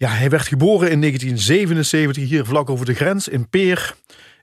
[0.00, 3.94] Ja, hij werd geboren in 1977 hier vlak over de grens in Peer.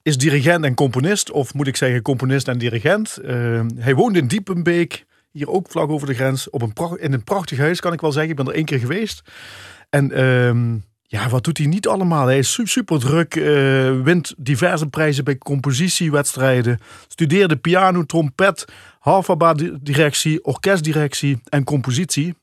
[0.03, 3.17] Is dirigent en componist, of moet ik zeggen componist en dirigent.
[3.21, 6.49] Uh, hij woont in Diepenbeek, hier ook vlak over de grens.
[6.49, 8.31] Op een in een prachtig huis, kan ik wel zeggen.
[8.31, 9.21] Ik ben er één keer geweest.
[9.89, 12.25] En uh, ja, wat doet hij niet allemaal?
[12.25, 16.79] Hij is super druk, uh, wint diverse prijzen bij compositiewedstrijden.
[17.07, 18.65] Studeerde piano, trompet,
[18.99, 22.35] halfaba-directie, orkestdirectie en compositie.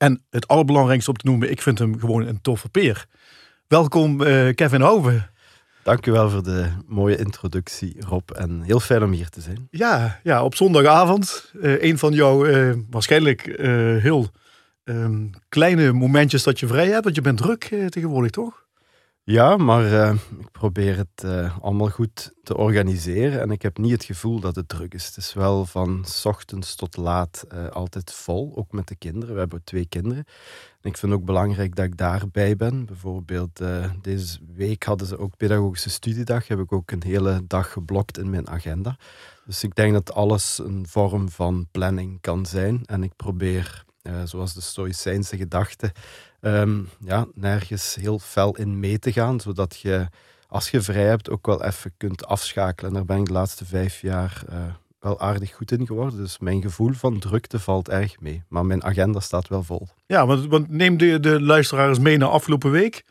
[0.00, 3.06] En het allerbelangrijkste om te noemen, ik vind hem gewoon een toffe peer.
[3.66, 4.82] Welkom uh, Kevin
[6.06, 8.30] u wel voor de mooie introductie, Rob.
[8.30, 9.68] En heel fijn om hier te zijn.
[9.70, 11.52] Ja, ja op zondagavond.
[11.54, 13.42] Uh, een van jouw uh, waarschijnlijk
[14.02, 14.28] heel
[14.84, 17.04] um, kleine momentjes dat je vrij hebt.
[17.04, 18.66] Want je bent druk tegenwoordig, toch?
[19.24, 23.92] Ja, maar uh, ik probeer het uh, allemaal goed te organiseren en ik heb niet
[23.92, 25.06] het gevoel dat het druk is.
[25.06, 29.34] Het is wel van ochtends tot laat uh, altijd vol, ook met de kinderen.
[29.34, 30.24] We hebben twee kinderen.
[30.80, 32.86] En ik vind ook belangrijk dat ik daarbij ben.
[32.86, 33.62] Bijvoorbeeld
[34.02, 36.48] deze week hadden ze ook pedagogische studiedag.
[36.48, 38.96] Heb ik ook een hele dag geblokt in mijn agenda.
[39.44, 42.84] Dus ik denk dat alles een vorm van planning kan zijn.
[42.84, 43.84] En ik probeer,
[44.24, 45.92] zoals de Stoïcijnse gedachte,
[46.40, 50.06] um, ja, nergens heel fel in mee te gaan, zodat je
[50.48, 52.90] als je vrij hebt ook wel even kunt afschakelen.
[52.90, 54.56] En daar ben ik de laatste vijf jaar uh,
[55.00, 56.18] wel aardig goed in geworden.
[56.18, 58.42] Dus mijn gevoel van drukte valt erg mee.
[58.48, 59.88] Maar mijn agenda staat wel vol.
[60.06, 63.04] Ja, want, want neem de, de luisteraars mee naar afgelopen week.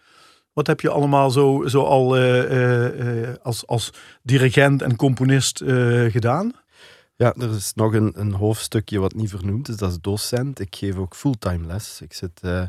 [0.54, 5.64] Wat heb je allemaal zo, zo al uh, uh, als, als dirigent en componist
[6.08, 6.54] gedaan?
[7.16, 10.60] Ja, er is nog een, een hoofdstukje wat niet vernoemd is, dat is docent.
[10.60, 12.02] Ik geef ook fulltime les.
[12.02, 12.64] Ik zit uh,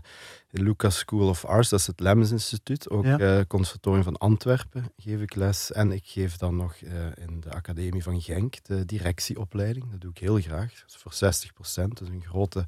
[0.50, 3.18] Lucas School of Arts, dat is het Lemmens Instituut, ook ja.
[3.18, 5.72] uh, Conservatorium van Antwerpen geef ik les.
[5.72, 9.90] En ik geef dan nog uh, in de Academie van Genk de directieopleiding.
[9.90, 11.98] Dat doe ik heel graag, dat is voor 60 procent.
[11.98, 12.64] Dat is een grote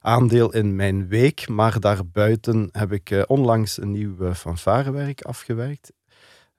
[0.00, 1.48] aandeel in mijn week.
[1.48, 5.92] Maar daarbuiten heb ik onlangs een nieuw fanfarewerk afgewerkt.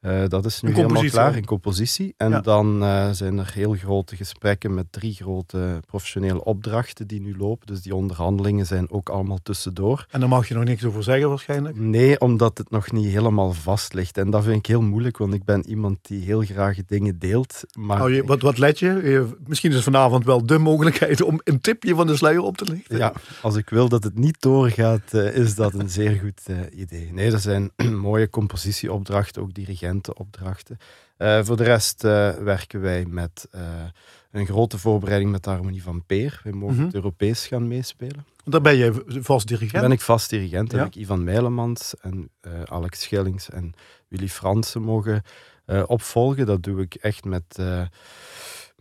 [0.05, 2.13] Uh, dat is nu helemaal klaar in compositie.
[2.17, 2.41] En ja.
[2.41, 7.67] dan uh, zijn er heel grote gesprekken met drie grote professionele opdrachten die nu lopen.
[7.67, 10.05] Dus die onderhandelingen zijn ook allemaal tussendoor.
[10.09, 11.79] En daar mag je nog niks over zeggen waarschijnlijk?
[11.79, 14.17] Nee, omdat het nog niet helemaal vast ligt.
[14.17, 17.61] En dat vind ik heel moeilijk, want ik ben iemand die heel graag dingen deelt.
[17.73, 19.27] Maar oh, je, wat, wat let je?
[19.47, 22.97] Misschien is vanavond wel de mogelijkheid om een tipje van de sluier op te lichten.
[22.97, 26.41] Ja, als ik wil dat het niet doorgaat, uh, is dat een zeer goed
[26.75, 27.13] idee.
[27.13, 27.71] Nee, dat zijn
[28.09, 30.77] mooie compositieopdrachten, ook dirigenten opdrachten.
[31.17, 33.61] Uh, voor de rest uh, werken wij met uh,
[34.31, 36.41] een grote voorbereiding met de Harmonie van Peer.
[36.43, 36.85] We mogen mm -hmm.
[36.85, 38.25] het Europees gaan meespelen.
[38.43, 39.71] Daar ben je vast dirigent?
[39.73, 40.71] Daar ben ik vast dirigent.
[40.71, 40.77] Ja.
[40.77, 42.29] heb ik Ivan Meilemans en
[42.65, 43.73] Alex Schillings en
[44.07, 45.23] Willy Fransen mogen
[45.85, 46.45] opvolgen.
[46.45, 47.59] Dat doe ik echt met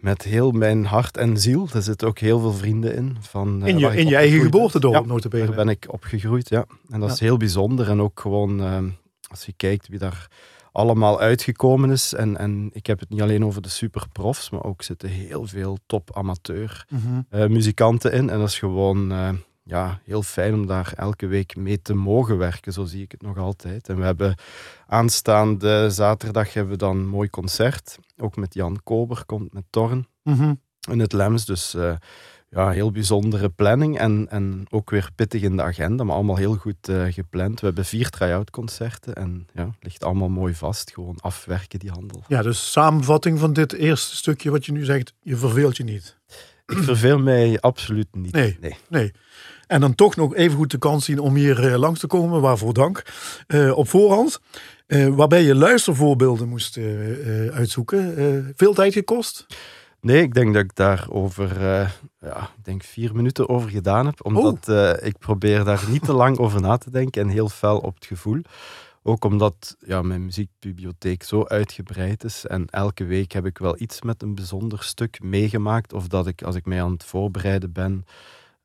[0.05, 1.69] met heel mijn hart en ziel.
[1.75, 3.17] Er zitten ook heel veel vrienden in.
[3.21, 5.29] Van, in je, in je eigen geboortedorp, ja.
[5.29, 6.65] Daar ben ik opgegroeid, ja.
[6.91, 7.15] En dat ja.
[7.15, 7.89] is heel bijzonder.
[7.89, 8.79] En ook gewoon, uh,
[9.31, 10.29] als je kijkt wie daar
[10.75, 12.15] allemaal uitgekomen is.
[12.15, 15.79] En, en ik heb het niet alleen over de superprofs, maar ook zitten heel veel
[15.87, 17.27] top amateur mm -hmm.
[17.31, 18.31] uh, muzikanten in.
[18.31, 19.29] En dat is gewoon uh,
[19.63, 22.73] ja, heel fijn om daar elke week mee te mogen werken.
[22.73, 23.89] Zo zie ik het nog altijd.
[23.89, 24.35] En we hebben
[24.87, 27.99] aanstaande zaterdag hebben we dan een mooi concert.
[28.17, 30.61] Ook met Jan Kober, komt met Torn mm -hmm.
[30.91, 31.45] in het Lems.
[31.45, 31.95] Dus uh,
[32.55, 36.55] ja, heel bijzondere planning en, en ook weer pittig in de agenda, maar allemaal heel
[36.55, 37.61] goed uh, gepland.
[37.61, 40.91] We hebben vier try-out concerten en ja, ligt allemaal mooi vast.
[40.93, 42.23] Gewoon afwerken die handel.
[42.29, 46.17] Ja, dus samenvatting van dit eerste stukje wat je nu zegt, je verveelt je niet.
[46.67, 48.33] Ik verveel mij absoluut niet.
[48.33, 48.77] Nee, nee.
[48.89, 49.13] nee.
[49.67, 52.41] En dan toch nog even goed de kans zien om hier uh, langs te komen,
[52.41, 53.03] waarvoor dank.
[53.49, 54.41] Uh, op voorhand.
[54.87, 56.79] waarbij je luistervoorbeelden moest
[57.53, 58.53] uitzoeken.
[58.57, 59.47] veel tijd gekost?
[60.05, 61.89] Nee, ik denk dat ik daar over uh,
[62.21, 64.25] ja, ik denk vier minuten over gedaan heb.
[64.25, 67.79] Omdat uh, ik probeer daar niet te lang over na te denken en heel fel
[67.79, 68.41] op het gevoel.
[69.03, 72.47] Ook omdat ja, mijn muziekbibliotheek zo uitgebreid is.
[72.47, 75.93] En elke week heb ik wel iets met een bijzonder stuk meegemaakt.
[75.93, 78.05] Of dat ik, als ik mij aan het voorbereiden ben,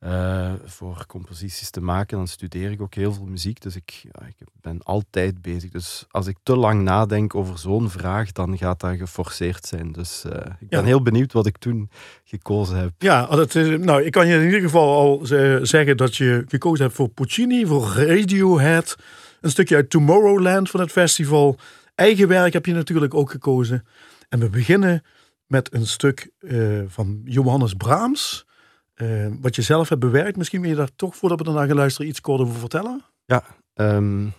[0.04, 2.16] uh, voor composities te maken.
[2.16, 5.70] Dan studeer ik ook heel veel muziek, dus ik, ja, ik ben altijd bezig.
[5.70, 9.92] Dus als ik te lang nadenk over zo'n vraag, dan gaat dat geforceerd zijn.
[9.92, 10.84] Dus uh, ik ben ja.
[10.84, 11.90] heel benieuwd wat ik toen
[12.24, 12.92] gekozen heb.
[12.98, 15.26] Ja, dat nou, ik kan je in ieder geval al
[15.66, 18.96] zeggen dat je gekozen hebt voor Puccini, voor Radiohead,
[19.40, 21.56] een stukje uit Tomorrowland van het festival.
[21.94, 23.84] Eigen werk heb je natuurlijk ook gekozen.
[24.28, 25.02] En we beginnen
[25.46, 28.46] met een stuk uh, van Johannes Brahms.
[29.02, 31.76] Uh, wat je zelf hebt bewerkt, misschien wil je daar toch, voordat we daarna gaan
[31.76, 33.04] luisteren, iets kort over vertellen?
[33.24, 33.44] Ja,
[33.74, 34.32] um,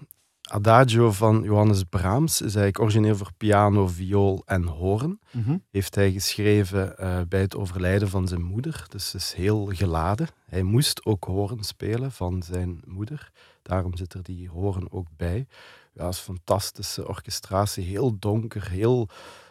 [0.51, 5.19] Adagio van Johannes Brahms is eigenlijk origineel voor piano, viool en hoorn.
[5.31, 5.57] Mhm.
[5.69, 8.85] Heeft hij geschreven eh, bij het overlijden van zijn moeder.
[8.87, 10.27] Dus is heel geladen.
[10.45, 13.31] Hij moest ook hoorn spelen van zijn moeder.
[13.61, 15.47] Daarom zit er die hoorn ook bij.
[15.93, 17.85] Ja, is fantastische orchestratie.
[17.85, 19.09] Heel donker, heel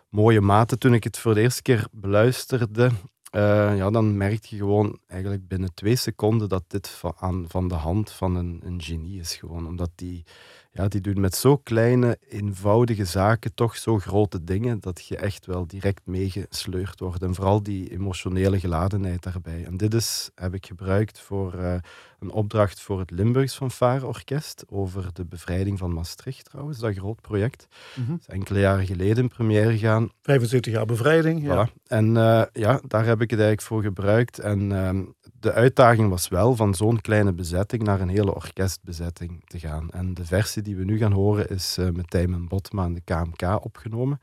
[0.09, 0.79] mooie maten.
[0.79, 2.91] Toen ik het voor de eerste keer beluisterde,
[3.31, 7.75] eh, ja, dan merk je gewoon eigenlijk binnen twee seconden dat dit van, van de
[7.75, 9.35] hand van een, een genie is.
[9.35, 9.67] Gewoon.
[9.67, 10.25] Omdat die,
[10.73, 15.47] ja, die doet met zo kleine, eenvoudige zaken toch zo grote dingen dat je echt
[15.47, 17.23] wel direct meegesleurd wordt.
[17.23, 19.65] En vooral die emotionele geladenheid daarbij.
[19.65, 21.75] En dit is, heb ik gebruikt voor eh,
[22.21, 27.67] een opdracht voor het Limburgs Fanfare-orkest over de bevrijding van Maastricht trouwens, dat groot project.
[27.95, 28.13] Mhm.
[28.13, 30.11] Is enkele jaren geleden in première gegaan.
[30.23, 31.43] 75 jaar bevrijding.
[31.43, 31.69] Ja.
[31.69, 31.83] Voilà.
[31.87, 34.39] En eh, ja, daar heb ik het eigenlijk voor gebruikt.
[34.39, 35.05] En ehm,
[35.41, 39.91] de uitdaging was wel van zo'n kleine bezetting naar een hele orkestbezetting te gaan.
[39.91, 43.01] En de versie die we nu gaan horen is eh, met Tijmen Botma en de
[43.05, 44.21] KMK opgenomen.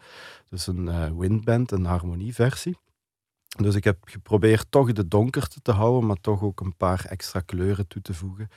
[0.50, 2.78] Dus een eh, windband, een harmonieversie.
[3.48, 7.40] Dus ik heb geprobeerd toch de donkerte te houden, maar toch ook een paar extra
[7.40, 8.50] kleuren toe te voegen.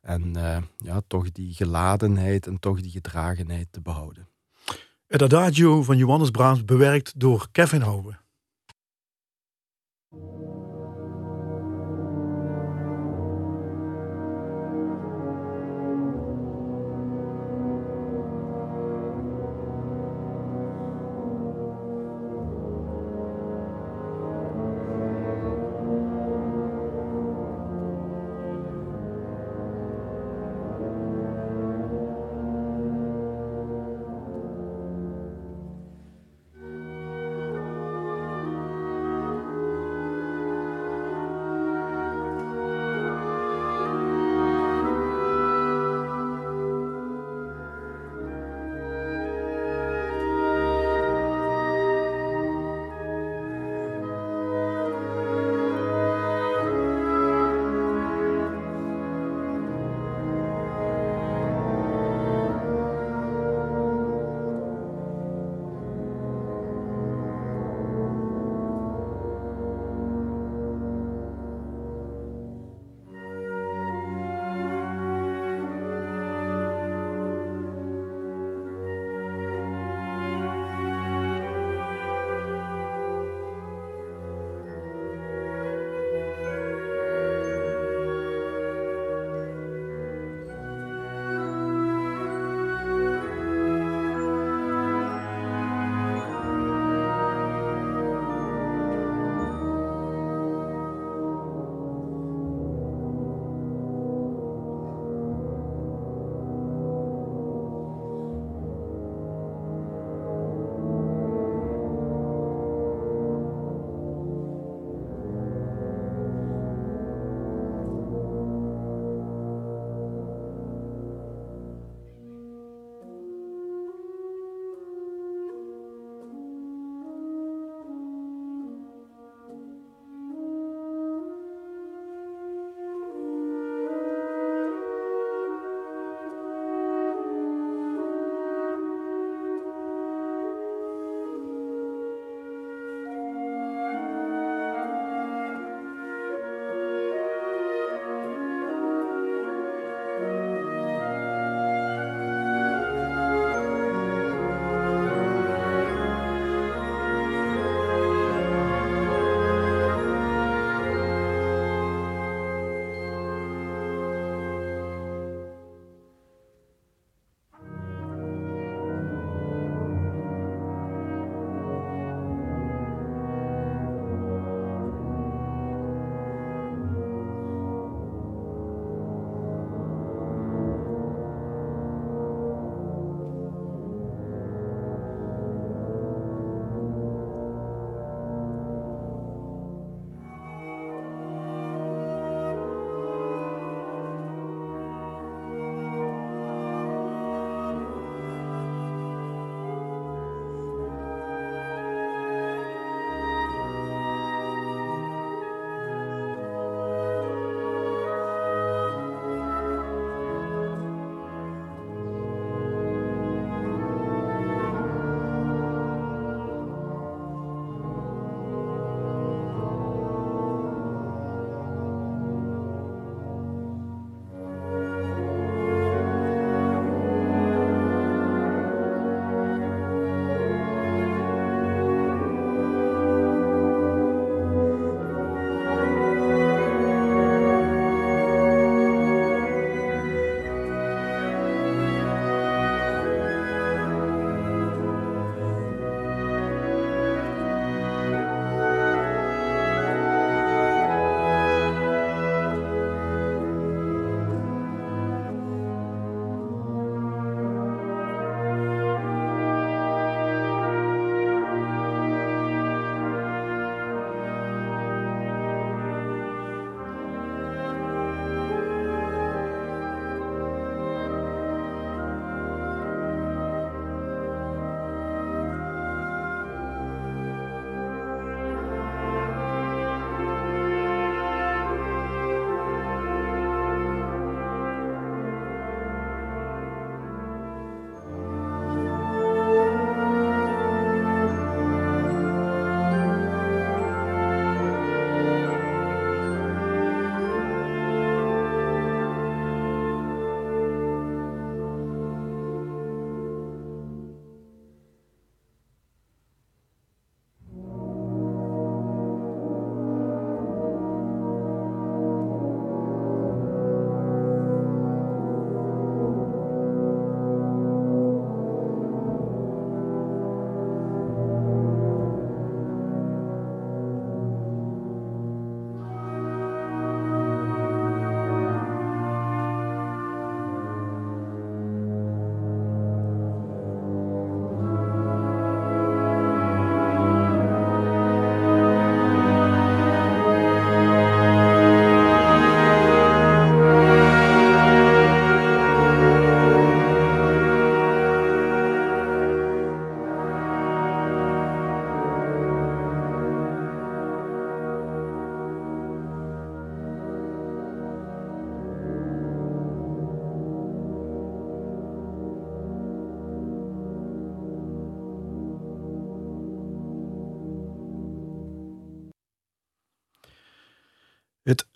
[0.00, 4.28] En eh, ja, toch die geladenheid en toch die gedragenheid te behouden.
[5.06, 8.22] Het Adagio van Johannes Brahms bewerkt door Kevin Houwe.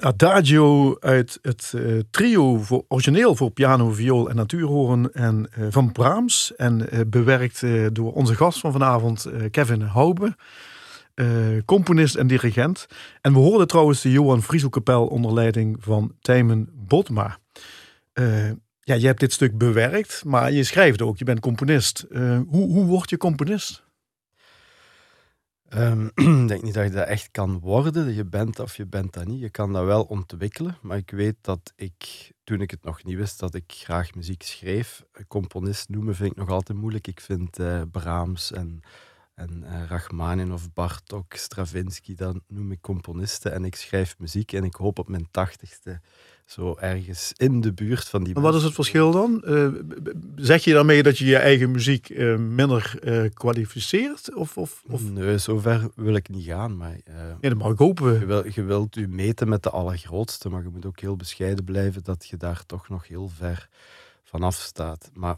[0.09, 6.53] Adagio uit het uh, trio origineel voor piano, viool en natuurhoorn en, uh, van Brahms.
[6.57, 7.63] En uh, bewerkt
[7.93, 10.37] door onze gast van vanavond, Kevin Hoube.
[11.65, 12.87] componist en dirigent.
[13.21, 17.39] En we hoorden trouwens de Johan Frieselkapel onder leiding van Tijmen Botma.
[18.81, 22.07] ja, je hebt dit stuk bewerkt, maar je schrijft ook, je bent componist.
[22.49, 23.88] hoe, hoe word je componist?
[25.69, 26.07] Ehm,
[26.43, 28.15] ik denk niet dat je dat echt kan worden.
[28.15, 29.41] Je bent of je bent dat niet.
[29.41, 30.79] Je kan dat wel ontwikkelen.
[30.83, 34.43] Maar ik weet dat ik, toen ik het nog niet wist, dat ik graag muziek
[34.43, 35.05] schreef.
[35.29, 37.07] Componist noemen vind ik nog altijd moeilijk.
[37.07, 38.83] Ik vind uh, Brahms en,
[39.39, 43.53] en uh, Rachmanin of Bartok, Stravinsky, dat noem ik componisten.
[43.53, 46.01] En ik schrijf muziek en ik hoop op mijn tachtigste
[46.45, 48.35] zo ergens in de buurt van die.
[48.35, 49.43] Maar wat is het verschil dan?
[49.47, 49.69] Uh,
[50.37, 54.35] zeg je daarmee dat je je eigen muziek uh, minder uh, kwalificeert?
[54.35, 55.11] Of, of, of?
[55.11, 56.77] Nee, zover wil ik niet gaan.
[56.77, 56.97] Maar,
[57.41, 58.19] ja, dat mag ik hopen.
[58.19, 61.65] Je, wil, je wilt u meten met de allergrootste, maar je moet ook heel bescheiden
[61.65, 63.69] blijven dat je daar toch nog heel ver
[64.25, 65.11] vanaf staat.
[65.15, 65.37] Maar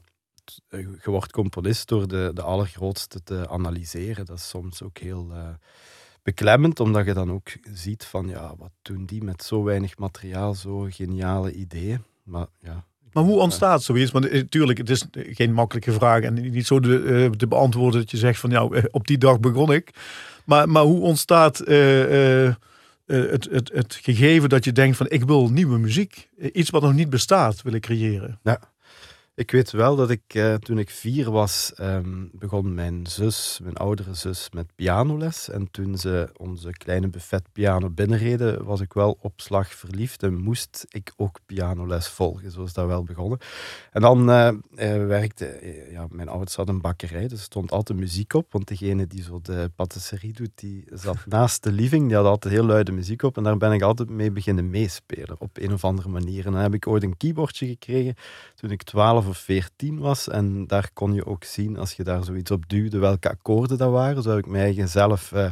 [0.69, 4.25] je wordt componist door de, de allergrootste te analyseren.
[4.25, 5.33] Dat is soms ook heel
[6.23, 10.55] beklemmend, omdat je dan ook ziet van, ja, wat doen die met zo weinig materiaal,
[10.55, 12.03] zo geniale ideeën.
[12.23, 14.11] Maar ja, maar hoe ontstaat zoiets?
[14.11, 18.11] Want natuurlijk, het is geen makkelijke vraag en niet zo de, uh, te beantwoorden dat
[18.11, 19.91] je zegt van, ja, op die dag begon ik.
[20.45, 22.55] Maar, maar hoe ontstaat uh, uh,
[23.07, 26.95] het, het, het gegeven dat je denkt van, ik wil nieuwe muziek, iets wat nog
[26.95, 28.39] niet bestaat, willen creëren?
[28.43, 28.61] Ja.
[29.41, 33.77] Ik weet wel dat ik uh, toen ik vier was, um, begon mijn zus, mijn
[33.77, 35.51] oudere zus, met pianoles.
[35.51, 40.87] En toen ze onze kleine buffetpiano binnenreden, was ik wel op slag verliefd en moest
[40.89, 42.51] ik ook pianoles volgen.
[42.51, 43.39] Zo is dat wel begonnen.
[43.91, 45.59] En dan uh, uh, werkte,
[45.91, 48.53] ja, mijn ouders hadden een bakkerij, dus er stond altijd muziek op.
[48.53, 52.55] Want degene die zo de patisserie doet, die zat naast de living, die had altijd
[52.55, 53.37] heel luide muziek op.
[53.37, 56.47] En daar ben ik altijd mee beginnen meespelen, op een of andere manier.
[56.47, 58.15] En dan heb ik ooit een keyboardje gekregen
[58.55, 60.29] toen ik twaalf of 14 was.
[60.29, 63.91] En daar kon je ook zien, als je daar zoiets op duwde, welke akkoorden dat
[63.91, 64.23] waren.
[64.23, 65.51] Zo heb ik mij eigen zelf uh,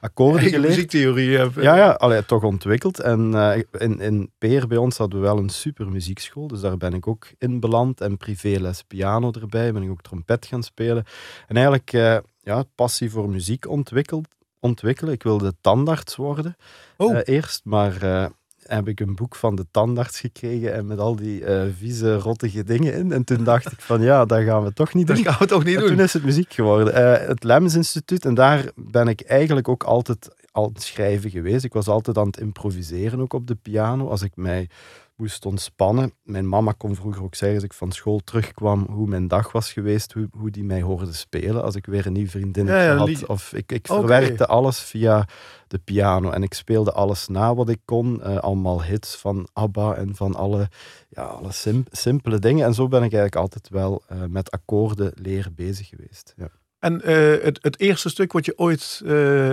[0.00, 0.74] akkoorden Eigen geleerd.
[0.74, 1.54] muziektheorie heb.
[1.54, 3.00] Ja, ja allee, toch ontwikkeld.
[3.00, 6.46] En uh, in, in Peer bij ons hadden we wel een super muziekschool.
[6.46, 8.00] Dus daar ben ik ook in beland.
[8.00, 9.72] En privéles piano erbij.
[9.72, 11.04] Ben ik ook trompet gaan spelen.
[11.46, 14.28] En eigenlijk uh, ja, passie voor muziek ontwikkeld
[14.60, 15.12] ontwikkelen.
[15.12, 16.56] Ik wilde tandarts worden
[16.96, 17.18] oh.
[17.24, 18.30] eerst, maar
[18.66, 22.64] heb ik een boek van de tandarts gekregen en met al die uh, vieze, rottige
[22.64, 23.12] dingen in.
[23.12, 25.16] En toen dacht ik van ja, dat gaan we toch niet doen.
[25.16, 25.90] Dat gaan we toch niet en doen.
[25.90, 26.94] toen is het muziek geworden.
[26.94, 28.24] Uh, het Lemmens Instituut.
[28.24, 31.64] En daar ben ik eigenlijk ook altijd aan het schrijven geweest.
[31.64, 34.08] Ik was altijd aan het improviseren ook op de piano.
[34.08, 34.68] Als ik mij
[35.16, 36.12] moest ontspannen.
[36.22, 39.72] Mijn mama kon vroeger ook zeggen, als ik van school terugkwam, hoe mijn dag was
[39.72, 41.62] geweest, hoe, hoe die mij hoorde spelen.
[41.62, 43.26] Als ik weer een nieuw vriendin ja, ja, had.
[43.26, 43.98] Of ik, ik okay.
[43.98, 45.28] verwerkte alles via
[45.68, 46.30] de piano.
[46.30, 48.20] En ik speelde alles na wat ik kon.
[48.24, 50.68] Uh, allemaal hits van ABBA en van alle,
[51.08, 52.66] ja, alle sim simpele dingen.
[52.66, 56.34] En zo ben ik eigenlijk altijd wel uh, met akkoorden leren bezig geweest.
[56.36, 56.48] Ja.
[56.78, 59.02] En uh, het, het, eerste stuk wat je ooit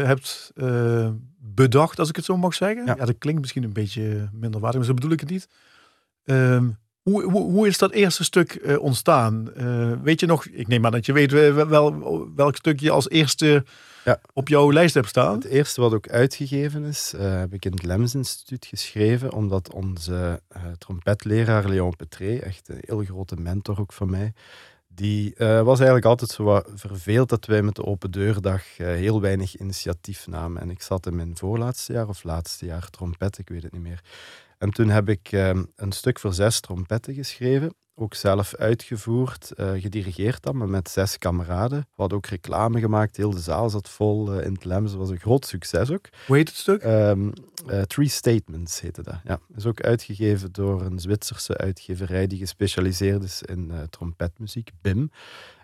[0.03, 0.51] hebt
[1.45, 2.85] bedacht, als ik het zo mag zeggen.
[2.85, 5.47] Ja, ja dat klinkt misschien een beetje minderwaardig, maar zo bedoel ik het niet.
[6.23, 9.51] Um, hoe, hoe, hoe, is dat eerste stuk uh, ontstaan?
[9.57, 13.09] Uh, weet je nog, ik neem aan dat je weet wel welk stuk je als
[13.09, 13.65] eerste
[14.05, 14.19] ja.
[14.33, 15.35] op jouw lijst hebt staan.
[15.35, 19.73] Het eerste wat ook uitgegeven is, uh, heb ik in het Lems Instituut geschreven, omdat
[19.73, 20.41] onze
[20.77, 24.33] trompetleraar Leon Petré, echt een heel grote mentor ook van mij,
[24.95, 28.87] die uh, was eigenlijk altijd zo wat verveeld dat wij met de Open Deurdag uh,
[28.87, 30.61] heel weinig initiatief namen.
[30.61, 33.81] En ik zat in mijn voorlaatste jaar of laatste jaar trompet, ik weet het niet
[33.81, 34.01] meer.
[34.63, 40.43] En toen heb ik uh, een stuk voor zes trompetten geschreven, ook zelf uitgevoerd, gedirigeerd
[40.43, 41.79] dan, maar met zes kameraden.
[41.79, 45.09] We hadden ook reclame gemaakt, heel de zaal zat vol in het Lems, dat was
[45.09, 46.09] een groot succes ook.
[46.27, 46.83] Hoe heet het stuk?
[46.83, 47.33] Um,
[47.87, 49.15] Three Statements heette dat.
[49.23, 55.11] Ja, is ook uitgegeven door een Zwitserse uitgeverij die gespecialiseerd is in trompetmuziek, BIM.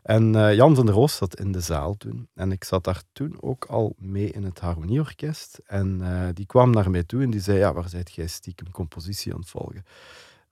[0.04, 2.28] En uh, Jan van der Roos zat in de zaal toen.
[2.36, 5.60] En ik zat daar toen ook al mee in het harmonieorkest.
[5.66, 8.72] En uh, die kwam naar mij toe en die zei, ja, waar zijt jij stiekem
[8.72, 9.86] compositie aan het volgen?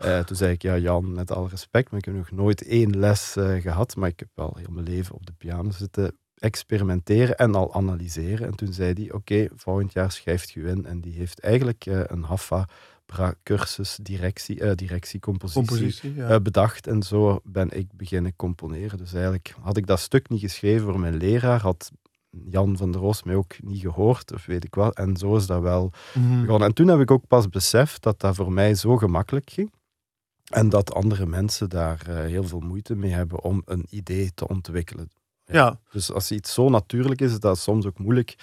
[0.05, 2.99] Uh, toen zei ik, ja Jan, met alle respect, maar ik heb nog nooit één
[2.99, 3.95] les gehad.
[3.95, 8.47] Maar ik heb wel heel mijn leven op de piano zitten experimenteren en al analyseren.
[8.47, 10.85] En toen zei hij, oké, volgend jaar schrijft je in.
[10.85, 12.67] En die heeft eigenlijk een HAFA
[13.43, 16.31] cursus directie, uh, directiecompositie Compositie, ja.
[16.31, 16.87] uh, bedacht.
[16.87, 18.97] En zo ben ik beginnen componeren.
[18.97, 21.91] Dus eigenlijk had ik dat stuk niet geschreven voor mijn leraar, had
[22.29, 24.93] Jan van der Roos mij ook niet gehoord, of weet ik wel.
[24.93, 26.41] En zo is dat wel mm.
[26.41, 26.67] begonnen.
[26.67, 29.71] En toen heb ik ook pas beseft dat dat voor mij zo gemakkelijk ging.
[30.47, 34.47] En dat andere mensen daar uh, heel veel moeite mee hebben om een idee te
[34.47, 35.09] ontwikkelen.
[35.45, 35.79] Ja.
[35.91, 38.35] Dus als iets zo natuurlijk is, is dat soms ook moeilijk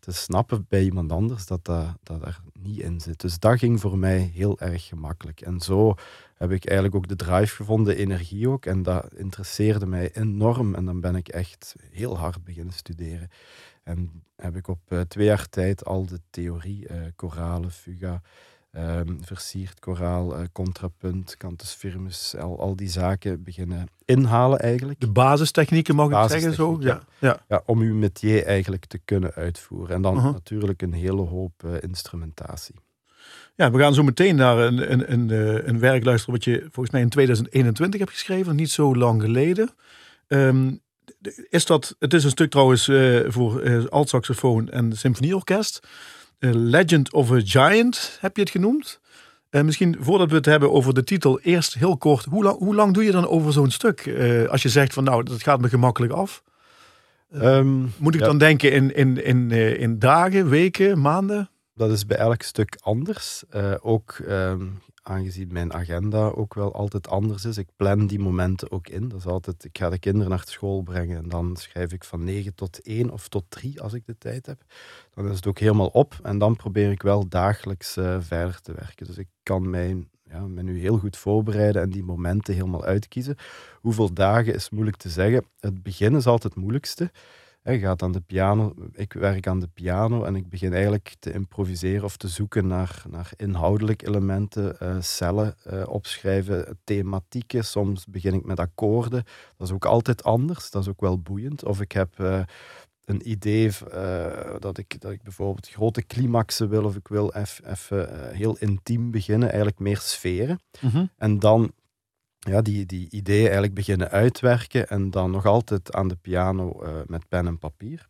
[0.00, 3.20] te snappen bij iemand anders dat dat, er niet in zit.
[3.20, 5.40] Dus dat ging voor mij heel erg gemakkelijk.
[5.40, 5.94] En zo
[6.34, 8.66] heb ik eigenlijk ook de drive gevonden, de energie ook.
[8.66, 10.74] En dat interesseerde mij enorm.
[10.74, 13.28] En dan ben ik echt heel hard beginnen studeren.
[13.82, 16.86] En heb ik op uh, twee jaar tijd al de theorie,
[17.16, 18.22] koralen, fuga,
[18.76, 25.00] um, versierd koraal, uh, contrapunt, cantus firmus, al, al die zaken beginnen inhalen eigenlijk.
[25.00, 26.76] De basistechnieken mag ik zeggen zo?
[26.80, 27.02] Ja.
[27.18, 27.42] Ja.
[27.48, 27.62] ja.
[27.66, 29.94] om uw métier eigenlijk te kunnen uitvoeren.
[29.94, 30.32] En dan -huh.
[30.32, 32.74] natuurlijk een hele hoop instrumentatie.
[33.54, 36.90] Ja, we gaan zo meteen naar een, een, een, een werk luisteren wat je volgens
[36.90, 39.70] mij in 2021 hebt geschreven, niet zo lang geleden.
[40.28, 40.80] Um,
[41.48, 42.84] is dat, het is een stuk trouwens
[43.26, 45.88] voor alt-saxofoon en symfonieorkest.
[46.40, 49.00] Uh, Legend of a Giant heb je het genoemd.
[49.50, 52.24] misschien voordat we het hebben over de titel, eerst heel kort.
[52.24, 54.14] Hoe, lang, hoe lang doe je dan over zo'n stuk?
[54.50, 56.42] als je zegt van nou, dat gaat me gemakkelijk af.
[57.32, 58.26] Um, moet ik ja.
[58.26, 61.50] dan denken in, in, in, in dagen, weken, maanden?
[61.74, 63.42] Dat is bij elk stuk anders.
[63.80, 67.58] ook um, aangezien mijn agenda ook wel altijd anders is.
[67.58, 69.08] Ik plan die momenten ook in.
[69.08, 72.24] Dat is altijd, ik ga de kinderen naar school brengen en dan schrijf ik van
[72.24, 74.62] 9 tot 1 of tot 3 als ik de tijd heb.
[75.14, 78.72] Dan is het ook helemaal op en dan probeer ik wel dagelijks uh, verder te
[78.72, 79.06] werken.
[79.06, 83.36] Dus ik kan mij, ja, me nu heel goed voorbereiden en die momenten helemaal uitkiezen.
[83.80, 85.44] Hoeveel dagen is moeilijk te zeggen.
[85.60, 87.10] Het begin is altijd het moeilijkste.
[87.62, 91.32] Je gaat aan de piano, ik werk aan de piano en ik begin eigenlijk te
[91.32, 97.64] improviseren of te zoeken naar, naar inhoudelijke elementen, uh, cellen uh, opschrijven, thematieken.
[97.64, 99.24] Soms begin ik met akkoorden.
[99.56, 101.64] Dat is ook altijd anders, dat is ook wel boeiend.
[101.64, 102.42] Of ik heb uh,
[103.04, 103.70] een idee
[104.58, 109.48] dat, ik, dat ik bijvoorbeeld grote climaxen wil of ik wil even heel intiem beginnen,
[109.48, 110.60] eigenlijk meer sferen.
[110.80, 111.10] Mm -hmm.
[111.16, 111.72] En dan
[112.48, 116.90] ja, die, die ideeën eigenlijk beginnen uitwerken en dan nog altijd aan de piano uh,
[117.06, 118.08] met pen en papier.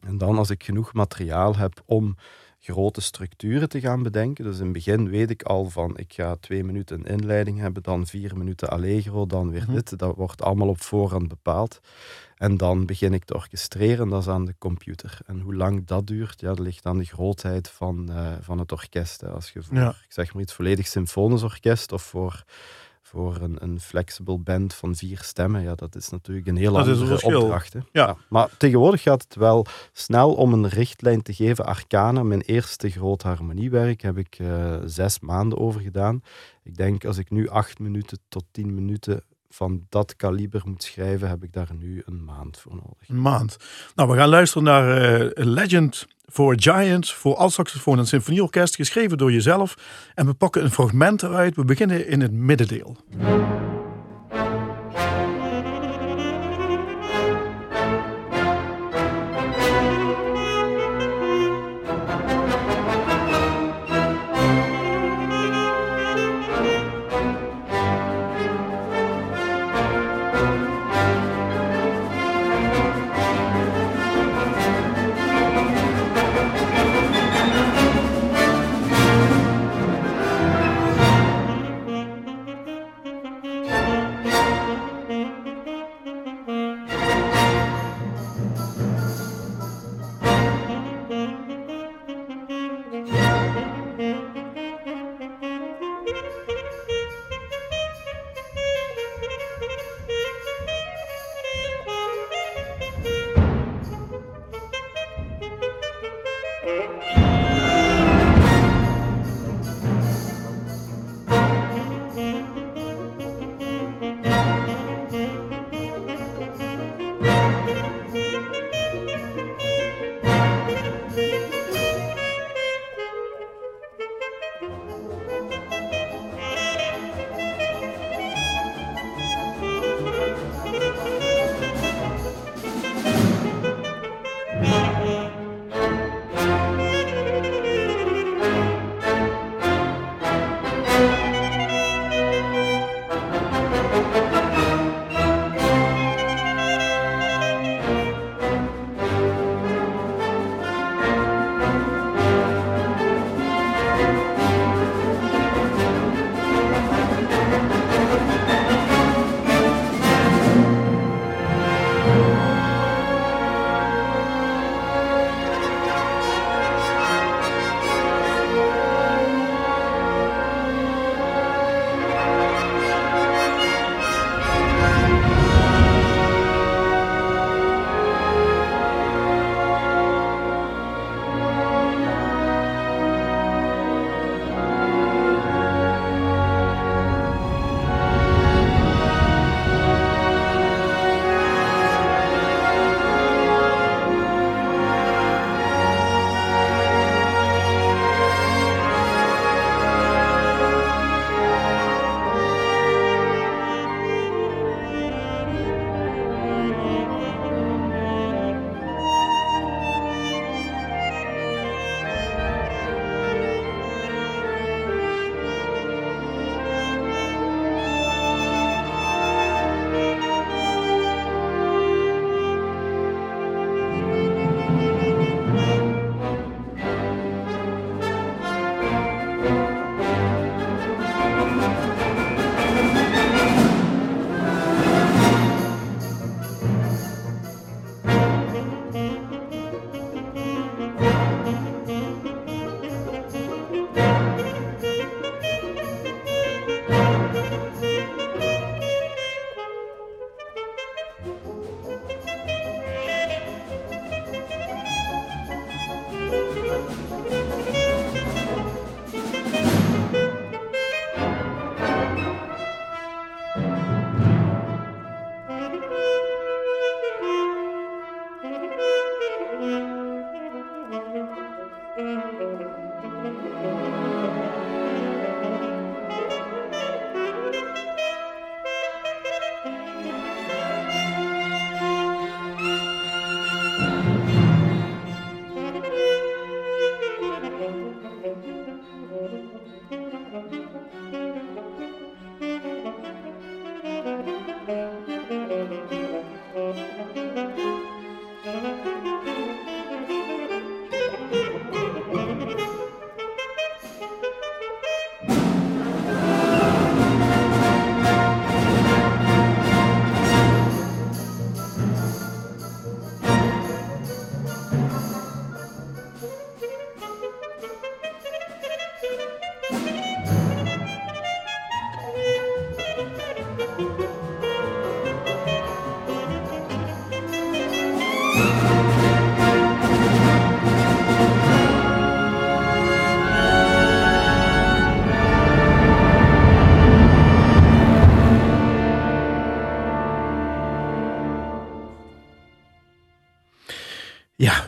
[0.00, 2.16] En dan als ik genoeg materiaal heb om
[2.58, 4.44] grote structuren te gaan bedenken.
[4.44, 8.06] Dus in het begin weet ik al van ik ga twee minuten inleiding hebben, dan
[8.06, 9.74] vier minuten allegro, dan weer mm -hmm.
[9.74, 9.98] dit.
[9.98, 11.80] Dat wordt allemaal op voorhand bepaald.
[12.36, 15.18] En dan begin ik te orchestreren, dat is aan de computer.
[15.26, 18.72] En hoe lang dat duurt, ja, dat ligt aan de grootheid van, uh, van het
[18.72, 19.20] orkest.
[19.20, 19.28] Hè.
[19.28, 19.88] Als je voor, ja.
[19.88, 22.44] ik zeg maar iets volledig symfonisch orkest of voor
[23.06, 26.88] voor een, een flexible band van vier stemmen, ja, dat is natuurlijk een heel dat
[26.88, 27.72] andere opdracht.
[27.72, 27.78] Hè.
[27.78, 28.06] Ja.
[28.06, 28.16] ja.
[28.28, 31.66] Maar tegenwoordig gaat het wel snel om een richtlijn te geven.
[31.66, 36.22] Arcana, mijn eerste groot harmoniewerk, heb ik uh, zes maanden over gedaan.
[36.62, 41.28] Ik denk als ik nu acht minuten tot tien minuten van dat kaliber moet schrijven,
[41.28, 43.08] heb ik daar nu een maand voor nodig.
[43.08, 43.56] Een maand.
[43.94, 49.32] Nou, we gaan luisteren naar uh, Legend for Giants voor alt-saxofoon en symfonieorkest, geschreven door
[49.32, 49.74] jezelf.
[50.14, 51.56] En we pakken een fragment eruit.
[51.56, 52.96] We beginnen in het middendeel.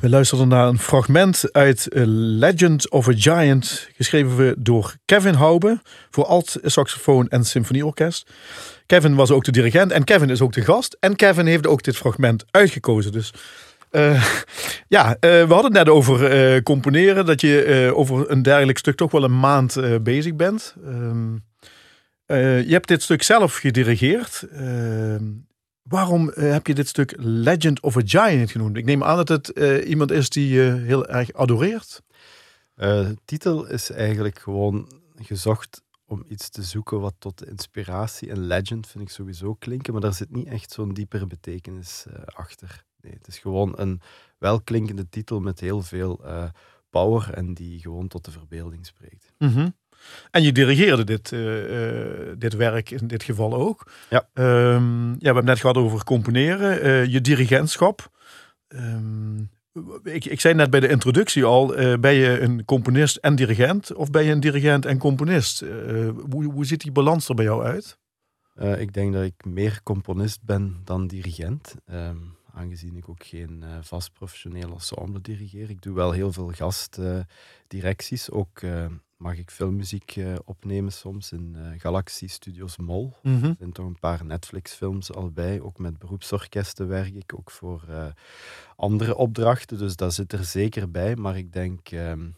[0.09, 5.81] We luisterden naar een fragment uit A Legend of a Giant, geschreven door Kevin Haube
[6.11, 8.31] voor alt saxofoon en symfonieorkest.
[8.87, 10.97] Kevin was ook de dirigent en Kevin is ook de gast.
[11.01, 13.13] En Kevin heeft ook dit fragment uitgekozen.
[13.13, 13.33] Dus
[13.93, 14.25] uh,
[14.89, 18.97] ja, uh, we hadden het net over uh, componeren, dat je over een dergelijk stuk
[18.97, 20.75] toch wel een maand bezig bent.
[20.85, 21.33] Ehm,
[22.67, 24.45] je hebt dit stuk zelf gedirigeerd.
[25.89, 28.77] Waarom uh, heb je dit stuk Legend of a Giant genoemd?
[28.77, 32.03] Ik neem aan dat het uh, iemand is die je uh, heel erg adoreert.
[32.75, 38.87] de titel is eigenlijk gewoon gezocht om iets te zoeken wat tot inspiratie en legend
[38.87, 42.85] vind ik sowieso klinken, maar daar zit niet echt zo'n diepere betekenis achter.
[43.01, 44.01] Nee, het is gewoon een
[44.39, 46.21] welklinkende titel met heel veel
[46.91, 49.33] power en die gewoon tot de verbeelding spreekt.
[49.39, 49.75] Mm -hmm.
[50.31, 53.91] En je dirigeerde dit, uh, uh, dit werk in dit geval ook.
[54.11, 54.29] Ja.
[54.35, 56.87] Um, ja, we hebben net gehad over componeren.
[56.87, 58.11] Uh, je dirigentschap.
[58.69, 59.51] Um,
[60.03, 61.67] ik, ik zei net bij de introductie al,
[62.01, 63.95] ben je een componist en dirigent?
[63.95, 65.65] Of ben je een dirigent en componist?
[66.31, 67.99] hoe, hoe ziet die balans er bij jou uit?
[68.79, 71.75] ik denk dat ik meer componist ben dan dirigent.
[71.91, 75.71] Um, aangezien ik ook geen vast professioneel ensemble dirigeer.
[75.71, 78.61] Ik doe wel heel veel gastdirecties, ook
[79.19, 83.17] mag ik filmmuziek uh, opnemen soms in uh, Galaxy Studios Mol.
[83.23, 83.49] Mm -hmm.
[83.49, 85.61] Er zijn toch een paar Netflix-films al bij.
[85.61, 88.07] Ook met beroepsorkesten werk ik, ook voor uh,
[88.77, 89.79] andere opdrachten.
[89.79, 91.17] Dus dat zit er zeker bij.
[91.17, 92.29] Maar ik denk, ehm,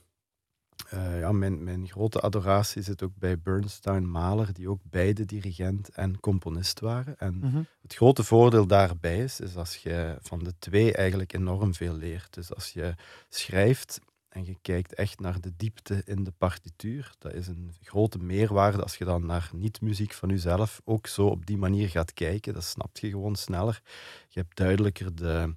[0.91, 6.21] ja, mijn, mijn grote adoratie zit ook bij Bernstein Mahler, die ook beide dirigent en
[6.21, 7.19] componist waren.
[7.19, 7.67] En mm -hmm.
[7.83, 12.35] het grote voordeel daarbij is, is als je van de twee eigenlijk enorm veel leert.
[12.35, 12.95] Dus als je
[13.29, 17.15] schrijft en je kijkt echt naar de diepte in de partituur.
[17.19, 21.47] Dat is een grote meerwaarde als je dan naar niet-muziek van jezelf ook zo op
[21.47, 22.55] die manier gaat kijken.
[22.55, 23.83] Dat snap je gewoon sneller.
[24.29, 25.55] Je hebt duidelijker de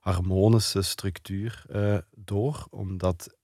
[0.00, 3.34] harmonische structuur uh, door, omdat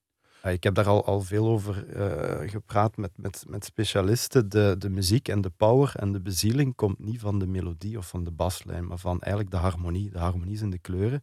[0.45, 4.49] uh, ik heb daar al, al veel over uh, gepraat met, met, met specialisten.
[4.49, 8.09] De, de muziek en de power en de bezieling komt niet van de melodie of
[8.09, 10.11] van de baslijn, maar van eigenlijk de harmonie.
[10.11, 11.23] De harmonie zijn de kleuren.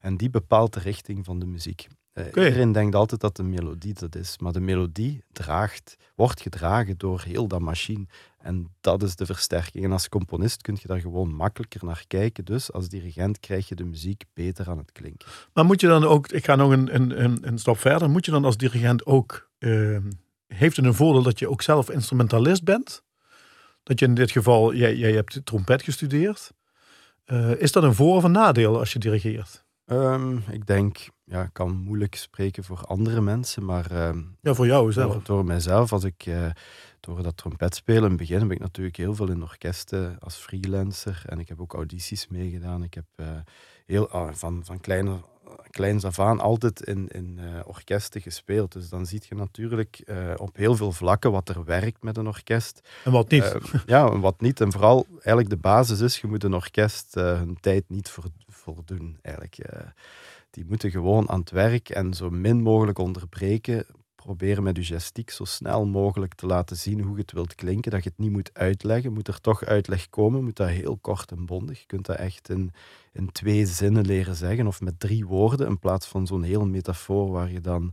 [0.00, 1.88] En die bepaalt de richting van de muziek.
[2.26, 2.44] Okay.
[2.44, 7.22] Iedereen denkt altijd dat de melodie dat is, maar de melodie draagt, wordt gedragen door
[7.22, 8.06] heel dat machine.
[8.38, 9.84] En dat is de versterking.
[9.84, 12.44] En als componist kun je daar gewoon makkelijker naar kijken.
[12.44, 15.28] Dus als dirigent krijg je de muziek beter aan het klinken.
[15.52, 18.30] Maar moet je dan ook, ik ga nog een, een, een stap verder, moet je
[18.30, 19.98] dan als dirigent ook, uh,
[20.46, 23.02] heeft het een voordeel dat je ook zelf instrumentalist bent?
[23.82, 26.52] Dat je in dit geval, jij, jij hebt trompet gestudeerd.
[27.26, 29.64] Uh, is dat een voor- of een nadeel als je dirigeert?
[29.86, 33.92] Um, ik denk, ja, ik kan moeilijk spreken voor andere mensen, maar...
[33.92, 35.12] Uh, ja, voor jou zelf.
[35.12, 36.46] Door, door mijzelf, als ik uh,
[37.00, 41.22] door dat trompetspelen in het begin heb ik natuurlijk heel veel in orkesten als freelancer
[41.26, 42.82] en ik heb ook audities meegedaan.
[42.82, 43.26] Ik heb uh,
[43.86, 45.20] heel, van, van kleine,
[45.70, 48.72] kleins af aan altijd in, in orkesten gespeeld.
[48.72, 52.88] Dus dan zie je natuurlijk op heel veel vlakken wat er werkt met een orkest.
[53.04, 53.54] En wat niet.
[53.86, 54.60] ja, en wat niet.
[54.60, 59.18] En vooral eigenlijk de basis is, je moet een orkest hun tijd niet voor, voordoen.
[59.22, 59.58] Eigenlijk
[60.50, 63.86] die moeten gewoon aan het werk en zo min mogelijk onderbreken.
[64.14, 67.90] Proberen met je gestiek zo snel mogelijk te laten zien hoe je het wilt klinken.
[67.90, 69.12] Dat je het niet moet uitleggen.
[69.12, 71.80] Moet er toch uitleg komen, moet dat heel kort en bondig.
[71.80, 72.72] Je kunt dat echt in,
[73.12, 77.30] in twee zinnen leren zeggen of met drie woorden in plaats van zo'n heel metafoor
[77.30, 77.92] waar je dan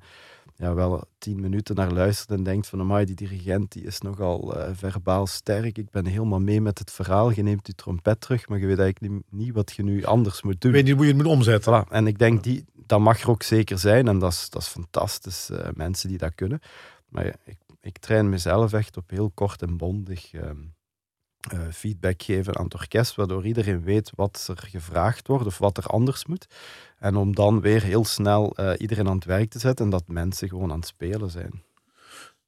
[0.58, 4.58] ja, wel tien minuten naar luistert en denkt van amai, die dirigent die is nogal
[4.58, 5.78] uh, verbaal sterk.
[5.78, 7.32] Ik ben helemaal mee met het verhaal.
[7.32, 10.42] Je neemt je trompet terug, maar je weet eigenlijk niet, niet wat je nu anders
[10.42, 10.72] moet doen.
[10.72, 11.86] Je weet niet hoe je het moet omzetten.
[11.86, 11.92] Voilà.
[11.92, 14.08] En ik denk, die, dat mag er ook zeker zijn.
[14.08, 16.60] En dat is, dat is fantastisch, uh, mensen die dat kunnen.
[17.10, 20.42] Maar ik, ik train mezelf echt op heel kort en bondig uh,
[21.54, 25.78] uh, feedback geven aan het orkest, waardoor iedereen weet wat er gevraagd wordt of wat
[25.78, 26.46] er anders moet.
[27.00, 30.08] En om dan weer heel snel uh, iedereen aan het werk te zetten en dat
[30.08, 31.64] mensen gewoon aan het spelen zijn.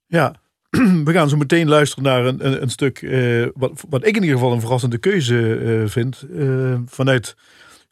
[0.05, 0.35] Ja,
[1.05, 4.21] we gaan zo meteen luisteren naar een, een, een stuk uh, wat, wat ik in
[4.21, 6.25] ieder geval een verrassende keuze vind.
[6.85, 7.35] vanuit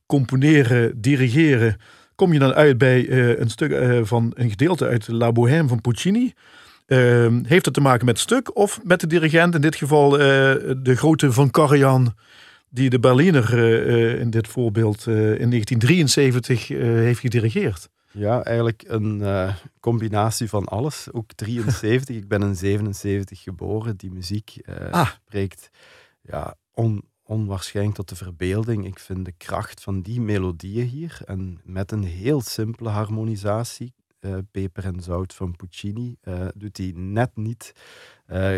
[0.06, 1.78] componeren, dirigeren,
[2.16, 6.34] kom je dan uit bij een stuk van een gedeelte uit La Bohème van Puccini.
[6.88, 9.56] Uh, heeft het te maken met stuk of met de dirigent?
[9.56, 10.20] In dit geval uh,
[10.78, 12.14] de grote Van Karajan,
[12.70, 17.90] die de Berliner uh, in dit voorbeeld in 1973 heeft gedirigeerd.
[18.12, 19.24] Ja, eigenlijk een
[19.80, 21.08] combinatie van alles.
[21.12, 22.16] Ook 73.
[22.16, 23.98] ik ben in 77 geboren.
[23.98, 24.58] Die muziek
[24.92, 25.10] ah.
[25.26, 25.70] spreekt
[26.22, 28.86] ja, on, onwaarschijnlijk tot de verbeelding.
[28.86, 33.94] Ik vind de kracht van die melodieën hier en met een heel simpele harmonisatie.
[34.26, 37.74] Uh, peper en zout van Puccini uh, doet hij net niet
[38.28, 38.58] uh,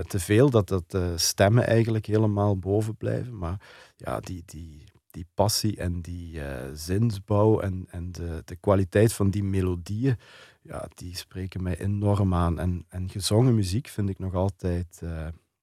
[0.00, 3.38] te veel, dat, dat de stemmen eigenlijk helemaal boven blijven.
[3.38, 3.60] Maar
[3.96, 6.40] ja, die, die, die passie en die
[6.72, 10.16] zinsbouw en, en de, de kwaliteit van die melodieën,
[10.62, 12.58] ja, die spreken mij enorm aan.
[12.58, 15.02] En, en gezongen muziek vind ik nog altijd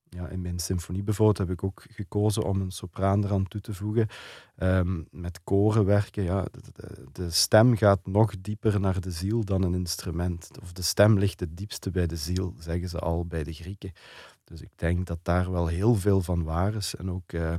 [0.09, 3.73] ja, in mijn symfonie bijvoorbeeld heb ik ook gekozen om een sopraan eraan toe te
[3.73, 4.07] voegen.
[4.57, 6.45] Um, met koren werken, ja,
[7.11, 10.49] de, stem gaat nog dieper naar de ziel dan een instrument.
[10.61, 13.91] Of de stem ligt het diepste bij de ziel, zeggen ze al bij de Grieken.
[14.43, 16.95] Dus ik denk dat daar wel heel veel van waar is.
[16.95, 17.55] En ook, uh,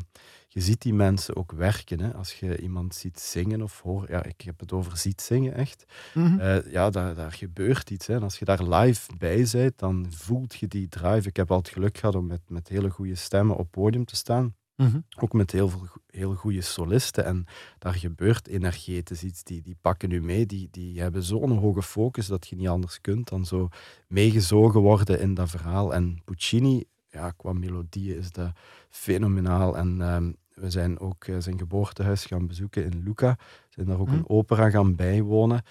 [0.52, 2.00] je ziet die mensen ook werken.
[2.00, 2.14] Hè?
[2.14, 5.84] Als je iemand ziet zingen of hoort, ja, ik heb het over ziet zingen echt.
[6.14, 8.06] Mm ja, daar, daar gebeurt iets.
[8.06, 8.14] Hè?
[8.14, 11.28] En als je daar live bij bent, dan voelt je die drive.
[11.28, 14.54] Ik heb altijd geluk gehad om met, met hele goede stemmen op podium te staan.
[14.76, 15.00] Mhm.
[15.18, 17.24] Ook met heel veel heel goede solisten.
[17.24, 17.44] En
[17.78, 19.44] daar gebeurt energetisch iets.
[19.44, 20.46] Die, die pakken u mee.
[20.46, 23.68] Die, die hebben zo'n hoge focus dat je niet anders kunt dan zo
[24.08, 25.94] meegezogen worden in dat verhaal.
[25.94, 28.50] En Puccini, ja, qua melodie is dat
[28.88, 29.76] fenomenaal.
[29.76, 33.38] En ehm, we zijn ook uh, zijn geboortehuis gaan bezoeken in Lucca.
[33.68, 34.16] Zijn daar ook mhm.
[34.16, 35.62] een opera gaan bijwonen.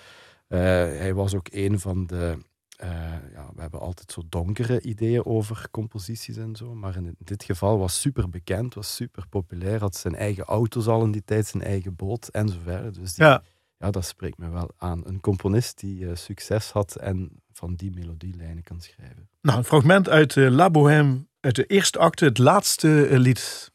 [0.47, 2.37] Uh, hij was ook een van de
[2.83, 2.89] uh,
[3.33, 6.75] ja, we hebben altijd zo donkere ideeën over composities en zo.
[6.75, 9.79] Maar in dit geval was super bekend, was super populair.
[9.79, 12.93] Had zijn eigen auto's al in die tijd, zijn eigen boot en zo verder.
[12.93, 13.43] Dus die, ja.
[13.77, 15.01] ja, dat spreekt me wel aan.
[15.05, 19.29] Een componist die succes had en van die melodielijnen kan schrijven.
[19.41, 23.71] Nou, een fragment uit La Bohème, uit de eerste acte, het laatste lied.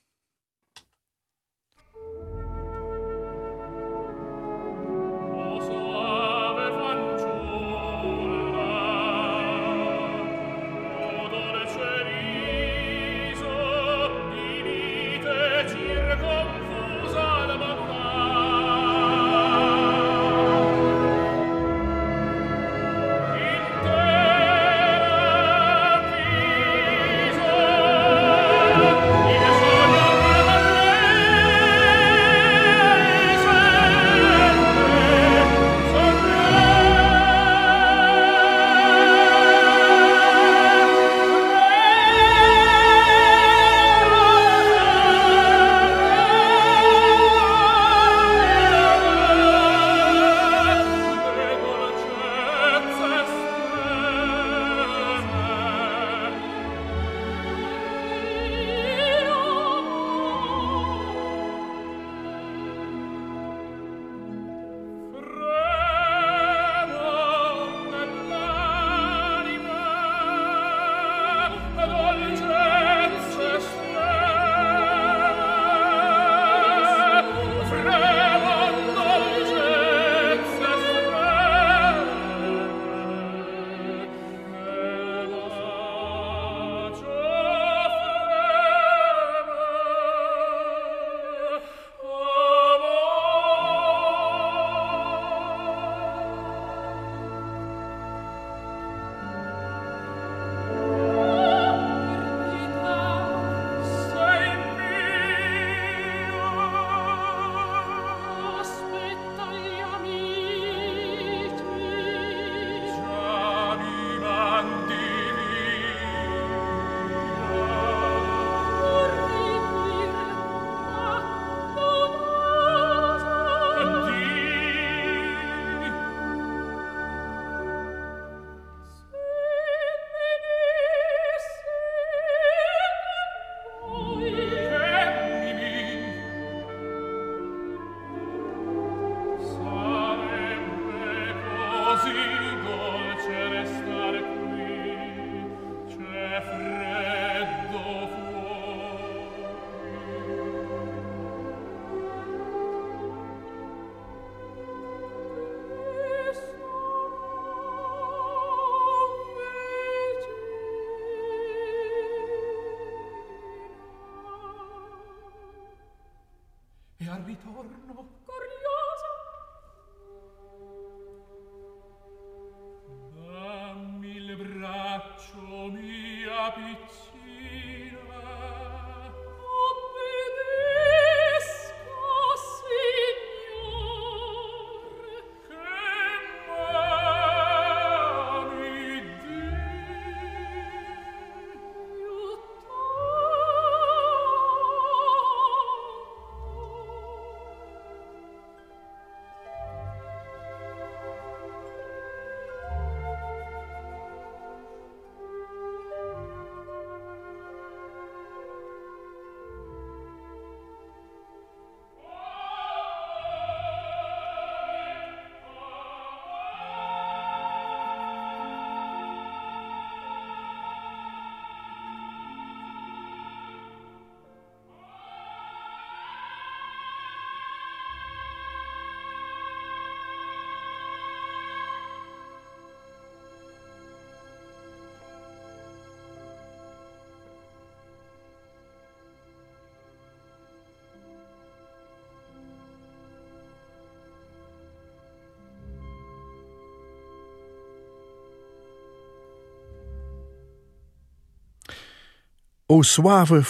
[252.74, 253.42] O Suave.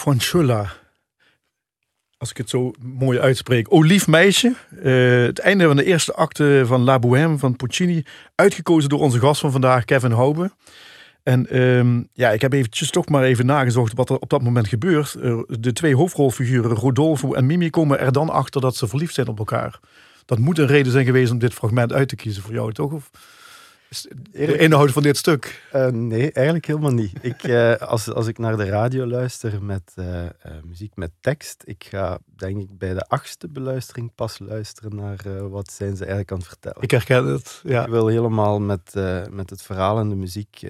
[2.16, 3.72] Als ik het zo mooi uitspreek.
[3.72, 4.54] O lief meisje.
[4.82, 8.04] Uh, het einde van de eerste acte van La Bohème van Puccini.
[8.34, 10.50] Uitgekozen door onze gast van vandaag, Kevin Hoube.
[11.22, 14.68] En um, ja, ik heb eventjes toch maar even nagezocht wat er op dat moment
[14.68, 15.16] gebeurt.
[15.22, 19.28] Uh, de twee hoofdrolfiguren, Rodolfo en Mimi, komen er dan achter dat ze verliefd zijn
[19.28, 19.80] op elkaar.
[20.24, 22.92] Dat moet een reden zijn geweest om dit fragment uit te kiezen voor jou, toch?
[22.92, 23.10] Of?
[24.02, 25.68] De inhoud van dit stuk?
[25.74, 27.12] Uh, nee, eigenlijk helemaal niet.
[27.20, 30.24] Ik, uh, als, als ik naar de radio luister met uh,
[30.64, 35.72] muziek met tekst, ik ga denk ik bij de achtste beluistering pas luisteren naar wat
[35.72, 36.82] zijn ze eigenlijk aan het vertellen.
[36.82, 37.82] Ik herken het, ja.
[37.82, 38.94] Ik wil helemaal met,
[39.30, 40.60] met het verhaal en de muziek,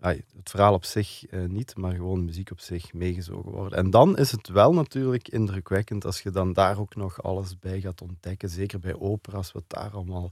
[0.00, 3.78] het verhaal op zich niet, maar gewoon muziek op zich meegezogen worden.
[3.78, 7.80] En dan is het wel natuurlijk indrukwekkend als je dan daar ook nog alles bij
[7.80, 10.30] gaat ontdekken, zeker bij opera's, wat daar allemaal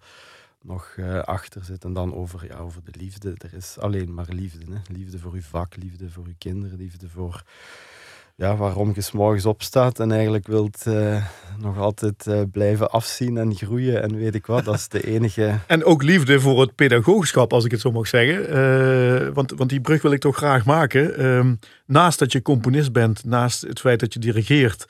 [0.62, 1.84] nog uh, achter zit.
[1.84, 3.34] En dan over, ja, over de liefde.
[3.38, 4.72] Er is alleen maar liefde.
[4.72, 4.94] Hè?
[4.94, 7.42] Liefde voor uw vak, liefde voor uw kinderen, liefde voor
[8.40, 11.24] ja, waarom je s'morgens opstaat en eigenlijk wilt uh,
[11.58, 14.64] nog altijd uh, blijven afzien en groeien en weet ik wat.
[14.64, 15.58] Dat is de enige...
[15.66, 19.34] en ook liefde voor het pedagoogschap, als ik het zo mag zeggen.
[19.34, 21.16] want, want die brug wil ik toch graag maken.
[21.16, 21.54] Ehm,
[21.86, 24.86] naast dat je componist bent, naast het feit dat je dirigeert...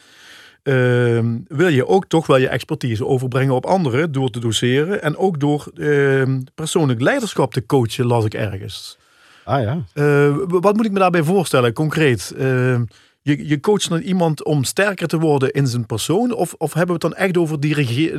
[0.63, 5.17] Ehm, wil je ook toch wel je expertise overbrengen op anderen door te doseren en
[5.17, 8.99] ook door uh, persoonlijk leiderschap te coachen, las ik ergens.
[9.45, 9.85] Ah ja.
[9.95, 12.35] Uh, wat moet ik me daarbij voorstellen, concreet?
[12.39, 12.85] Ehm,
[13.23, 16.33] je, je coacht dan iemand om sterker te worden in zijn persoon?
[16.35, 17.61] Of, of hebben we het dan echt over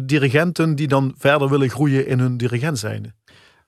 [0.05, 3.13] dirigenten die dan verder willen groeien in hun dirigent zijn?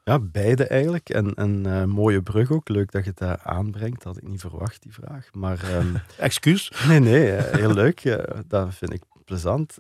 [0.03, 1.09] Ja, beide eigenlijk.
[1.09, 2.69] En een uh, mooie brug ook.
[2.69, 4.03] Leuk dat je het daar aanbrengt.
[4.03, 5.29] Dat had ik niet verwacht, die vraag.
[5.33, 6.01] Maar, um...
[6.17, 6.71] Excuus?
[6.87, 7.37] Nee, nee.
[7.37, 8.25] Uh, heel leuk.
[8.47, 9.79] Dat vind ik plezant.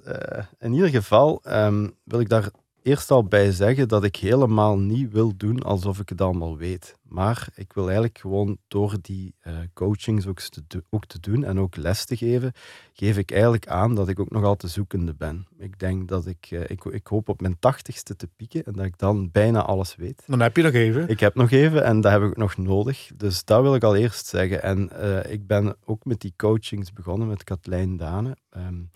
[0.59, 2.51] in ieder geval um, wil ik daar
[2.83, 6.95] eerst al bij zeggen dat ik helemaal niet wil doen alsof ik het allemaal weet.
[7.03, 11.59] Maar ik wil eigenlijk gewoon door die uh, coachings ook te, ook te, doen en
[11.59, 12.51] ook les te geven,
[12.93, 15.47] geef ik eigenlijk aan dat ik ook nog altijd zoekende ben.
[15.57, 18.85] Ik denk dat ik, uh, ik, ik hoop op mijn tachtigste te pieken en dat
[18.85, 20.23] ik dan bijna alles weet.
[20.27, 21.07] Dan heb je nog even.
[21.07, 23.11] Ik heb nog even en dat heb ik nog nodig.
[23.15, 24.63] Dus dat wil ik al eerst zeggen.
[24.63, 28.37] En uh, ik ben ook met die coachings begonnen met Katlijn Dane.
[28.57, 28.91] Um,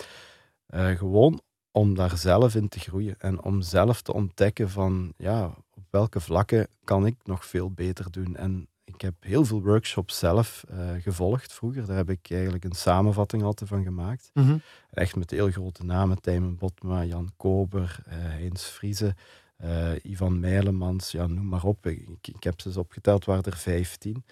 [0.97, 1.41] gewoon
[1.77, 6.19] om daar zelf in te groeien en om zelf te ontdekken van ja, op welke
[6.19, 8.35] vlakken kan ik nog veel beter doen.
[8.35, 11.85] En ik heb heel veel workshops zelf uh, gevolgd vroeger.
[11.85, 14.29] Daar heb ik eigenlijk een samenvatting altijd van gemaakt.
[14.33, 14.61] Mm -hmm.
[14.89, 16.21] Echt met heel grote namen.
[16.21, 19.15] Tijmen Botma, Jan Kober, uh, Heinz Friese,
[19.63, 21.85] uh, Ivan Meilemans, ja, noem maar op.
[21.85, 24.23] Ik, ik, heb ze eens opgeteld, waren er 15.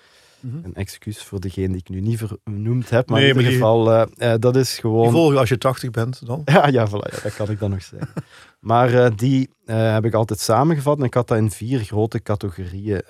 [0.45, 3.51] Mm Een excuus voor degene die ik nu niet vernoemd heb, maar nee, in ieder
[3.51, 5.11] geval, uh, uh, dat is gewoon...
[5.11, 6.41] Volgen als je 80 bent dan?
[6.55, 8.09] Ja, ja, voilà, ja dat kan ik dan nog zeggen.
[8.59, 13.01] maar uh, die heb ik altijd samengevat en ik had dat in vier grote categorieën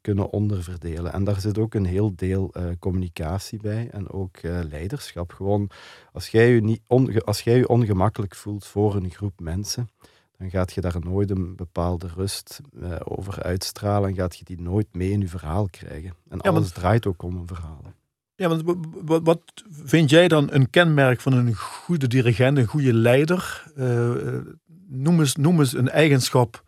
[0.00, 1.12] kunnen onderverdelen.
[1.12, 5.32] En daar zit ook een heel deel communicatie bij en ook leiderschap.
[5.32, 5.70] Gewoon,
[6.12, 6.80] als jij, je niet
[7.24, 9.88] als jij je ongemakkelijk voelt voor een groep mensen
[10.40, 14.60] dan gaat je daar nooit een bepaalde rust uh, over uitstralen en gaat je die
[14.60, 16.14] nooit mee in je verhaal krijgen.
[16.28, 17.82] En ja, alles draait ook om een verhaal.
[18.34, 18.62] Ja, want
[19.04, 23.64] wat, wat, vind jij dan een kenmerk van een goede dirigent, een goede leider?
[23.76, 24.10] Uh,
[24.88, 26.64] noem, eens, noem eens een eigenschap.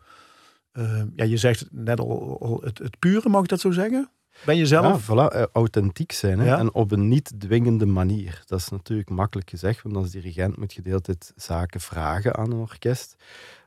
[0.73, 4.09] Uh, ja, je zegt net al, al het, het, pure, mag ik dat zo zeggen?
[4.45, 5.07] Ben je zelf?
[5.07, 6.45] Ja, voilà, authentiek zijn hè?
[6.45, 6.57] Ja?
[6.57, 8.43] en op een niet dwingende manier.
[8.45, 12.35] Dat is natuurlijk makkelijk gezegd, want als dirigent moet je de hele tijd zaken vragen
[12.35, 13.15] aan een orkest.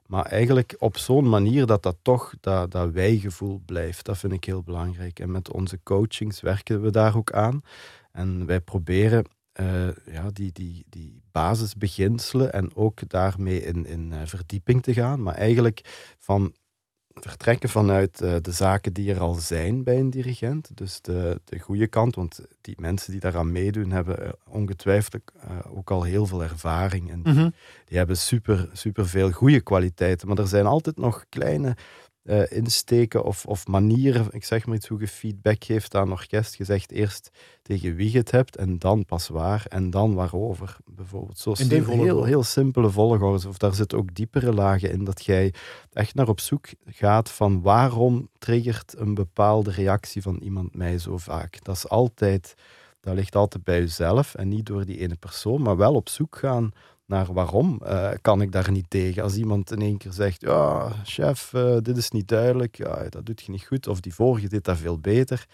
[0.06, 4.04] Maar eigenlijk op zo'n manier dat dat toch dat, dat wijgevoel blijft.
[4.04, 5.18] Dat vind ik heel belangrijk.
[5.18, 7.62] En met onze coachings werken we daar ook aan.
[8.12, 9.24] En wij proberen
[9.60, 15.22] uh, ja, die, die, die basisbeginselen en ook daarmee in, in uh, verdieping te gaan.
[15.22, 15.80] Maar eigenlijk
[16.18, 16.54] van
[17.20, 20.70] vertrekken vanuit uh, de zaken die er al zijn bij een dirigent.
[20.74, 25.76] Dus de, de goede kant, want die mensen die daaraan meedoen hebben uh, ongetwijfeld uh,
[25.76, 27.10] ook al heel veel ervaring.
[27.10, 27.54] En mm -hmm.
[27.84, 30.28] die hebben super, super veel goede kwaliteiten.
[30.28, 31.76] Maar er zijn altijd nog kleine
[32.26, 36.12] uh, insteken of, of manieren, ik zeg maar iets, hoe je feedback geeft aan een
[36.12, 36.56] orkest.
[36.56, 37.30] Je zegt eerst
[37.62, 40.76] tegen wie je het hebt en dan pas waar en dan waarover.
[40.84, 43.48] Bijvoorbeeld zo in heel, heel, heel simpele volgorde.
[43.48, 45.54] Of daar zitten ook diepere lagen in dat jij
[45.92, 51.16] echt naar op zoek gaat van waarom triggert een bepaalde reactie van iemand mij zo
[51.16, 51.64] vaak.
[51.64, 52.54] Dat is altijd,
[53.00, 56.36] dat ligt altijd bij jezelf en niet door die ene persoon, maar wel op zoek
[56.36, 56.72] gaan
[57.06, 59.22] naar waarom uh, kan ik daar niet tegen.
[59.22, 63.26] Als iemand in één keer zegt, ja, chef, uh, dit is niet duidelijk, ja, dat
[63.26, 65.46] doet je niet goed, of die vorige deed dat veel beter.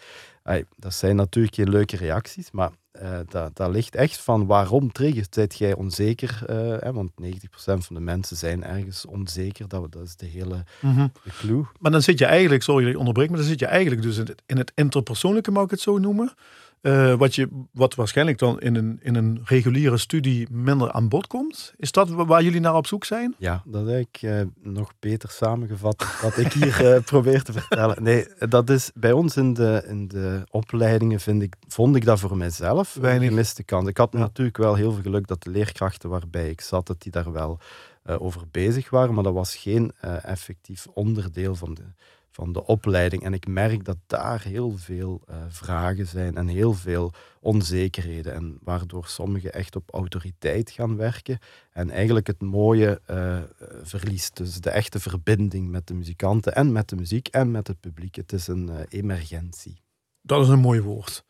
[0.43, 2.71] Ay, dat zijn natuurlijk geen leuke reacties, maar
[3.03, 5.35] uh, dat, dat ligt echt van waarom triggert.
[5.35, 6.43] Zijt jij onzeker?
[6.81, 9.69] Hè, want 90% van de mensen zijn ergens onzeker.
[9.69, 11.13] Dat, dat is de hele mm -hmm.
[11.25, 11.65] de clue.
[11.79, 14.17] Maar dan zit je eigenlijk, sorry dat ik onderbreek, maar dan zit je eigenlijk dus
[14.17, 16.35] in het, in het interpersoonlijke, mag ik het zo noemen.
[16.83, 21.27] Eh, wat, je, wat waarschijnlijk dan in een, in een reguliere studie minder aan bod
[21.27, 21.75] komt.
[21.77, 23.35] Is dat waar jullie naar op zoek zijn?
[23.39, 28.03] Ja, dat heb ik uh, nog beter samengevat wat ik hier uh, probeer te vertellen.
[28.03, 32.21] Nee, dat is bij ons in de, in de opleidingen vind ik, vond ik dat
[32.21, 33.23] voor mijzelf Weinig.
[33.23, 33.89] een gemiste kans.
[33.89, 37.13] Ik had natuurlijk wel heel veel geluk dat de leerkrachten waarbij ik zat, dat die
[37.13, 37.59] daar wel
[38.05, 41.85] over bezig waren, maar dat was geen effectief onderdeel van de
[42.33, 43.23] van de opleiding.
[43.23, 48.35] En ik merk dat daar heel veel uh, vragen zijn en heel veel onzekerheden.
[48.35, 51.39] En waardoor sommigen echt op autoriteit gaan werken.
[51.73, 53.39] En eigenlijk het mooie uh,
[53.83, 54.37] verliest.
[54.37, 58.15] Dus de echte verbinding met de muzikanten en met de muziek en met het publiek.
[58.15, 59.81] Het is een uh, emergentie.
[60.23, 61.25] Dat is een mooi woord.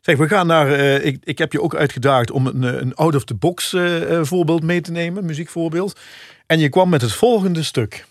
[0.00, 0.70] Zeg, we gaan naar.
[1.00, 3.76] ik, ik heb je ook uitgedaagd om een, een out-of-the-box
[4.22, 6.00] voorbeeld mee te nemen, muziekvoorbeeld.
[6.46, 8.06] En je kwam met het volgende stuk.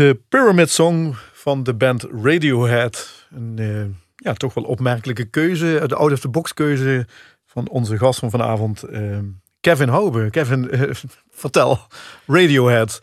[0.00, 3.26] De Pyramid Song van de band Radiohead.
[3.30, 3.84] Een uh,
[4.16, 5.84] ja, toch wel opmerkelijke keuze.
[5.86, 7.06] De out-of-the-box keuze
[7.46, 9.18] van onze gast van vanavond, uh,
[9.60, 10.30] Kevin Hoube.
[10.30, 10.70] Kevin,
[11.30, 11.78] vertel.
[12.26, 13.00] Radiohead.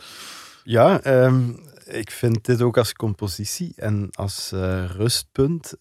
[0.63, 4.51] Ja, um, ik vind dit ook als compositie en als
[4.87, 5.73] rustpunt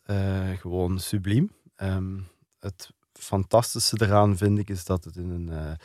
[0.61, 1.51] gewoon subliem.
[1.83, 2.27] Um,
[2.61, 5.79] het fantastische eraan vind ik is dat het in een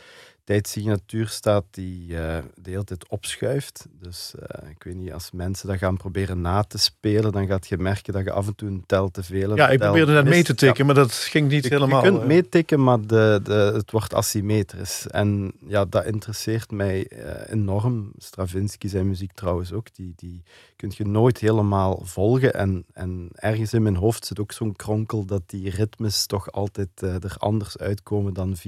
[0.44, 3.86] tijdsignatuur staat die uh, de hele tijd opschuift.
[4.00, 7.68] Dus uh, ik weet niet, als mensen dat gaan proberen na te spelen, dan gaat
[7.68, 10.26] je merken dat je af en toe een tel te veel Ja, ik probeerde net
[10.26, 12.06] mee te tikken, maar dat ging niet helemaal.
[12.06, 15.08] Je kunt meetikken, maar de, de, het wordt asymmetrisch.
[15.08, 18.12] En ja, dat interesseert mij uh, enorm.
[18.18, 20.44] Stravinsky zijn muziek trouwens ook, die, die
[20.76, 22.54] kun je nooit helemaal volgen.
[22.54, 27.02] En, en ergens in mijn hoofd zit ook zo'n kronkel dat die ritmes toch altijd
[27.02, 28.60] er anders uitkomen dan 4-4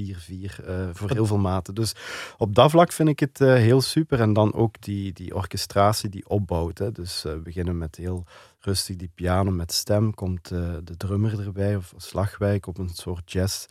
[0.94, 1.38] voor heel veel
[1.74, 1.96] Dus
[2.38, 4.20] op dat vlak vind ik het uh, heel super.
[4.20, 6.78] En dan ook die, die orchestratie die opbouwt.
[6.78, 6.92] Hè.
[6.92, 8.26] Dus uh, we beginnen met heel
[8.60, 10.14] rustig die piano met stem.
[10.14, 13.66] Komt uh, de drummer erbij, of slagwijk, op een soort jazz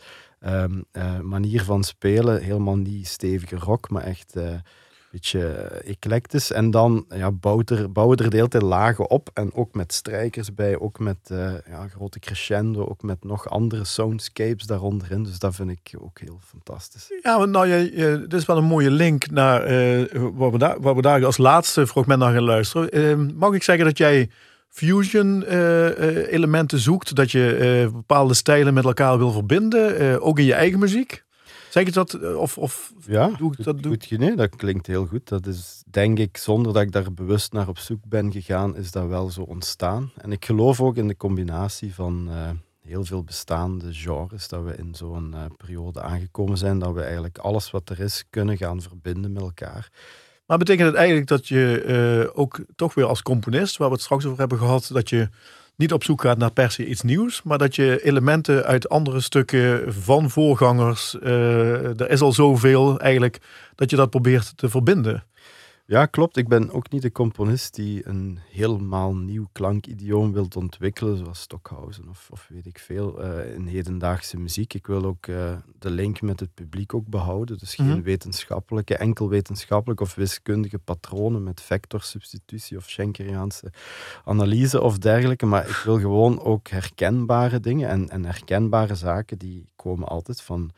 [0.45, 0.85] um,
[1.21, 2.41] manier van spelen.
[2.41, 4.35] Helemaal niet stevige rock, maar echt
[5.13, 6.51] beetje eh, eclectisch.
[6.51, 9.29] En dan ja, bouwt er, bouwen er de hele lagen op.
[9.33, 13.85] En ook met strijkers bij, ook met uh, ja, grote crescendo, ook met nog andere
[13.85, 15.23] soundscapes daaronderin.
[15.23, 17.11] Dus dat vind ik ook heel fantastisch.
[17.21, 20.95] Ja, nou, je, dit is wel een mooie link naar uh, waar, we daar, waar
[20.95, 22.97] we daar als laatste fragment naar gaan luisteren.
[22.97, 24.29] Uh, mag ik zeggen dat jij
[24.69, 25.43] fusion
[26.29, 31.23] elementen zoekt, dat je bepaalde stijlen met elkaar wil verbinden, ook in je eigen muziek?
[31.73, 32.13] Zeg ik dat?
[32.13, 33.83] Eh, of, of ja, doe ik dat?
[33.83, 33.91] Doe...
[33.91, 35.27] Goed, nee, dat klinkt heel goed.
[35.27, 38.91] Dat is denk ik, zonder dat ik daar bewust naar op zoek ben gegaan, is
[38.91, 40.11] dat wel zo ontstaan.
[40.17, 42.49] En ik geloof ook in de combinatie van uh,
[42.81, 47.37] heel veel bestaande genres, dat we in zo'n uh, periode aangekomen zijn, dat we eigenlijk
[47.37, 49.91] alles wat er is kunnen gaan verbinden met elkaar.
[50.45, 51.83] Maar betekent het eigenlijk dat je
[52.33, 55.29] uh, ook toch weer als componist, waar we het straks over hebben gehad, dat je
[55.75, 59.19] niet op zoek gaat naar per se iets nieuws, maar dat je elementen uit andere
[59.19, 63.41] stukken van voorgangers, uh, er is al zoveel eigenlijk,
[63.75, 65.23] dat je dat probeert te verbinden.
[65.93, 66.37] Ja, klopt.
[66.37, 72.09] Ik ben ook niet de componist die een helemaal nieuw klankidioom wilt ontwikkelen, zoals Stockhausen
[72.09, 74.73] of, of weet ik veel, uh, in hedendaagse muziek.
[74.73, 77.57] Ik wil ook uh, de link met het publiek ook behouden.
[77.57, 78.03] Dus geen mm -hmm.
[78.03, 83.71] wetenschappelijke, enkel wetenschappelijke of wiskundige patronen met vectorsubstitutie of Schenkeriaanse
[84.25, 85.45] analyse of dergelijke.
[85.45, 90.71] Maar ik wil gewoon ook herkenbare dingen en, en herkenbare zaken die komen altijd van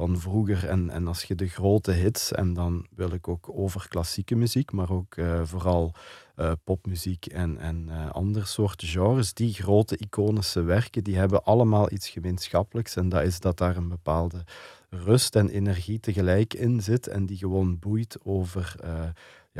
[0.00, 0.68] van vroeger.
[0.68, 4.72] En, en als je de grote hits, en dan wil ik ook over klassieke muziek,
[4.72, 5.94] maar ook uh, vooral
[6.36, 11.92] uh, popmuziek en, en uh, andere soorten genres, die grote iconische werken, die hebben allemaal
[11.92, 12.96] iets gemeenschappelijks.
[12.96, 14.44] En dat is dat daar een bepaalde
[14.90, 18.74] rust en energie tegelijk in zit en die gewoon boeit over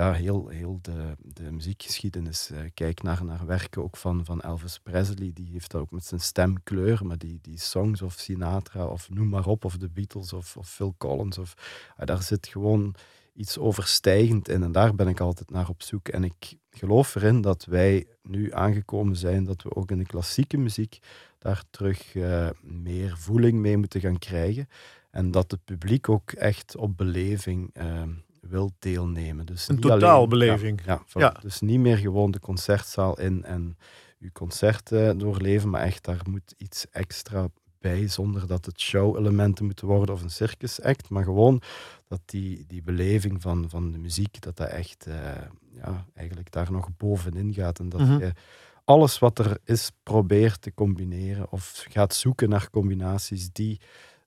[0.00, 2.50] ja, heel, heel de, de muziekgeschiedenis.
[2.50, 6.04] Uh, kijk naar, naar werken ook van, van Elvis Presley, die heeft dat ook met
[6.04, 9.88] zijn stem kleur, maar die, die songs of Sinatra of noem maar op, of de
[9.88, 11.54] Beatles of, of Phil Collins, of,
[12.00, 12.94] uh, daar zit gewoon
[13.34, 16.08] iets overstijgend in en daar ben ik altijd naar op zoek.
[16.08, 20.56] En ik geloof erin dat wij nu aangekomen zijn dat we ook in de klassieke
[20.56, 20.98] muziek
[21.38, 24.68] daar terug uh, meer voeling mee moeten gaan krijgen.
[25.10, 27.70] En dat het publiek ook echt op beleving
[28.40, 29.46] wil deelnemen.
[29.46, 30.80] Dus een totaalbeleving.
[30.84, 33.76] Ja, ja, Dus niet meer gewoon de concertzaal in en
[34.20, 39.64] uw concert uh, doorleven, maar echt daar moet iets extra bij, zonder dat het show-elementen
[39.64, 41.62] moeten worden of een circus-act, maar gewoon
[42.08, 45.14] dat die, die beleving van, van de muziek, dat dat echt uh,
[45.74, 48.18] ja, eigenlijk daar nog bovenin gaat en dat mhm.
[48.18, 48.32] je
[48.84, 53.80] alles wat er is probeert te combineren of gaat zoeken naar combinaties die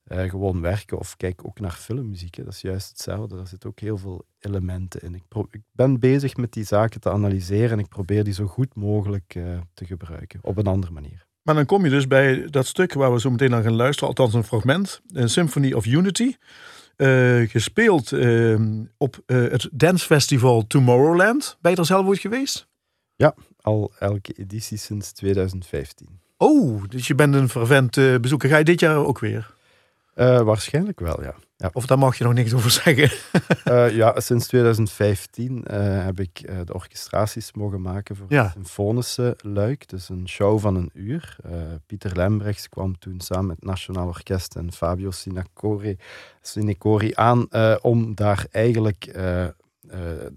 [0.08, 0.98] uh, gewoon werken.
[0.98, 2.34] Of kijk ook naar filmmuziek.
[2.34, 2.44] Hè.
[2.44, 3.36] Dat is juist hetzelfde.
[3.36, 5.14] Daar zitten ook heel veel elementen in.
[5.14, 8.74] Ik, ik, ben bezig met die zaken te analyseren en ik probeer die zo goed
[8.74, 10.38] mogelijk uh, te gebruiken.
[10.42, 11.26] Op een andere manier.
[11.42, 14.08] Maar dan kom je dus bij dat stuk waar we zo meteen naar gaan luisteren,
[14.08, 16.36] althans een fragment, een Symphony of Unity.
[16.96, 21.58] Uh, gespeeld ehm, op het dancefestival Tomorrowland.
[21.60, 22.68] Ben je er zelf ooit geweest?
[23.16, 26.20] Ja, al elke editie sinds 2015.
[26.36, 28.48] Oh, dus je bent een fervent bezoeker.
[28.48, 29.54] Ga je dit jaar ook weer?
[30.14, 31.34] Uh, waarschijnlijk wel, ja.
[31.56, 31.70] ja.
[31.72, 33.10] Of daar mag je nog niks over zeggen?
[33.68, 38.42] uh, ja, sinds 2015 uh, eh, heb ik de orchestraties mogen maken voor ja.
[38.42, 39.88] het symfonische luik.
[39.88, 41.36] Dus een show van een uur.
[41.86, 45.96] Pieter Lembrechts kwam toen samen met het Nationaal Orkest en Fabio Sinacori,
[46.40, 47.48] Sinacori aan
[47.80, 49.18] om daar eigenlijk...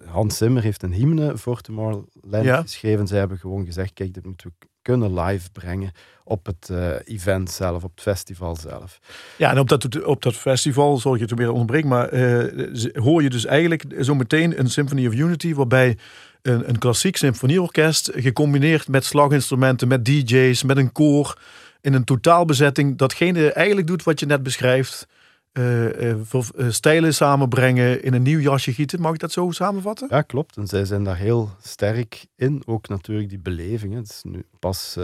[0.05, 2.61] Hans Zimmer heeft een hymne voor Tomorrowland ja.
[2.61, 3.07] geschreven.
[3.07, 5.91] Zij hebben gewoon gezegd, kijk, dit moeten we kunnen live brengen
[6.23, 8.99] op het uh, event zelf, op het festival zelf.
[9.37, 13.23] Ja, en op dat, op dat festival, zorg je het weer onderbreken, maar uh, hoor
[13.23, 15.97] je dus eigenlijk zo meteen een Symphony of Unity, waarbij
[16.41, 21.37] een, een klassiek symfonieorkest gecombineerd met slaginstrumenten, met DJ's, met een koor
[21.81, 22.97] in een totaalbezetting.
[22.97, 25.07] Datgene eigenlijk doet wat je net beschrijft.
[25.57, 26.19] Uh, uh,
[26.69, 29.01] stijlen samenbrengen, in een nieuw jasje gieten.
[29.01, 30.07] Mag ik dat zo samenvatten?
[30.11, 30.57] Ja, klopt.
[30.57, 32.61] En zij zijn daar heel sterk in.
[32.65, 33.93] Ook natuurlijk die beleving.
[33.95, 34.97] Het is nu pas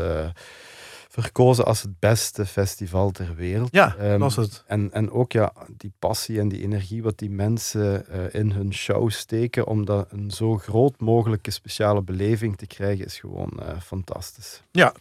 [1.10, 3.70] verkozen als het beste festival ter wereld.
[3.72, 4.64] Ja, um, was het.
[4.68, 9.10] En, en ook ja, die passie en die energie wat die mensen in hun show
[9.10, 13.52] steken om dat een zo groot mogelijke speciale beleving te krijgen, is gewoon
[13.84, 14.62] fantastisch.
[14.72, 14.94] Ja.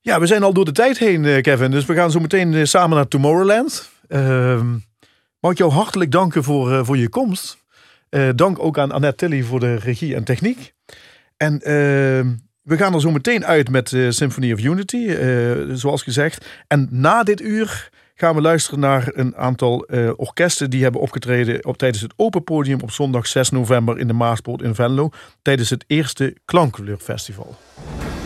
[0.00, 1.70] Ja, we zijn al door de tijd heen, Kevin.
[1.70, 3.90] Dus we gaan zo meteen samen naar Tomorrowland.
[4.12, 4.62] Uh,
[5.40, 7.58] mag ik jou hartelijk danken voor, uh, voor je komst.
[8.10, 10.72] Uh, dank ook aan Annette Tilly voor de regie en techniek.
[11.36, 11.60] En uh,
[12.62, 15.16] we gaan er zo meteen uit met Symphony of Unity,
[15.72, 16.46] zoals gezegd.
[16.66, 21.76] En na dit uur gaan we luisteren naar een aantal orkesten die hebben opgetreden op,
[21.76, 25.10] tijdens het Open Podium op zondag 6 november in de Maaspoort in Venlo.
[25.42, 27.56] Tijdens het eerste Klankkleurfestival.
[27.56, 28.21] Festival.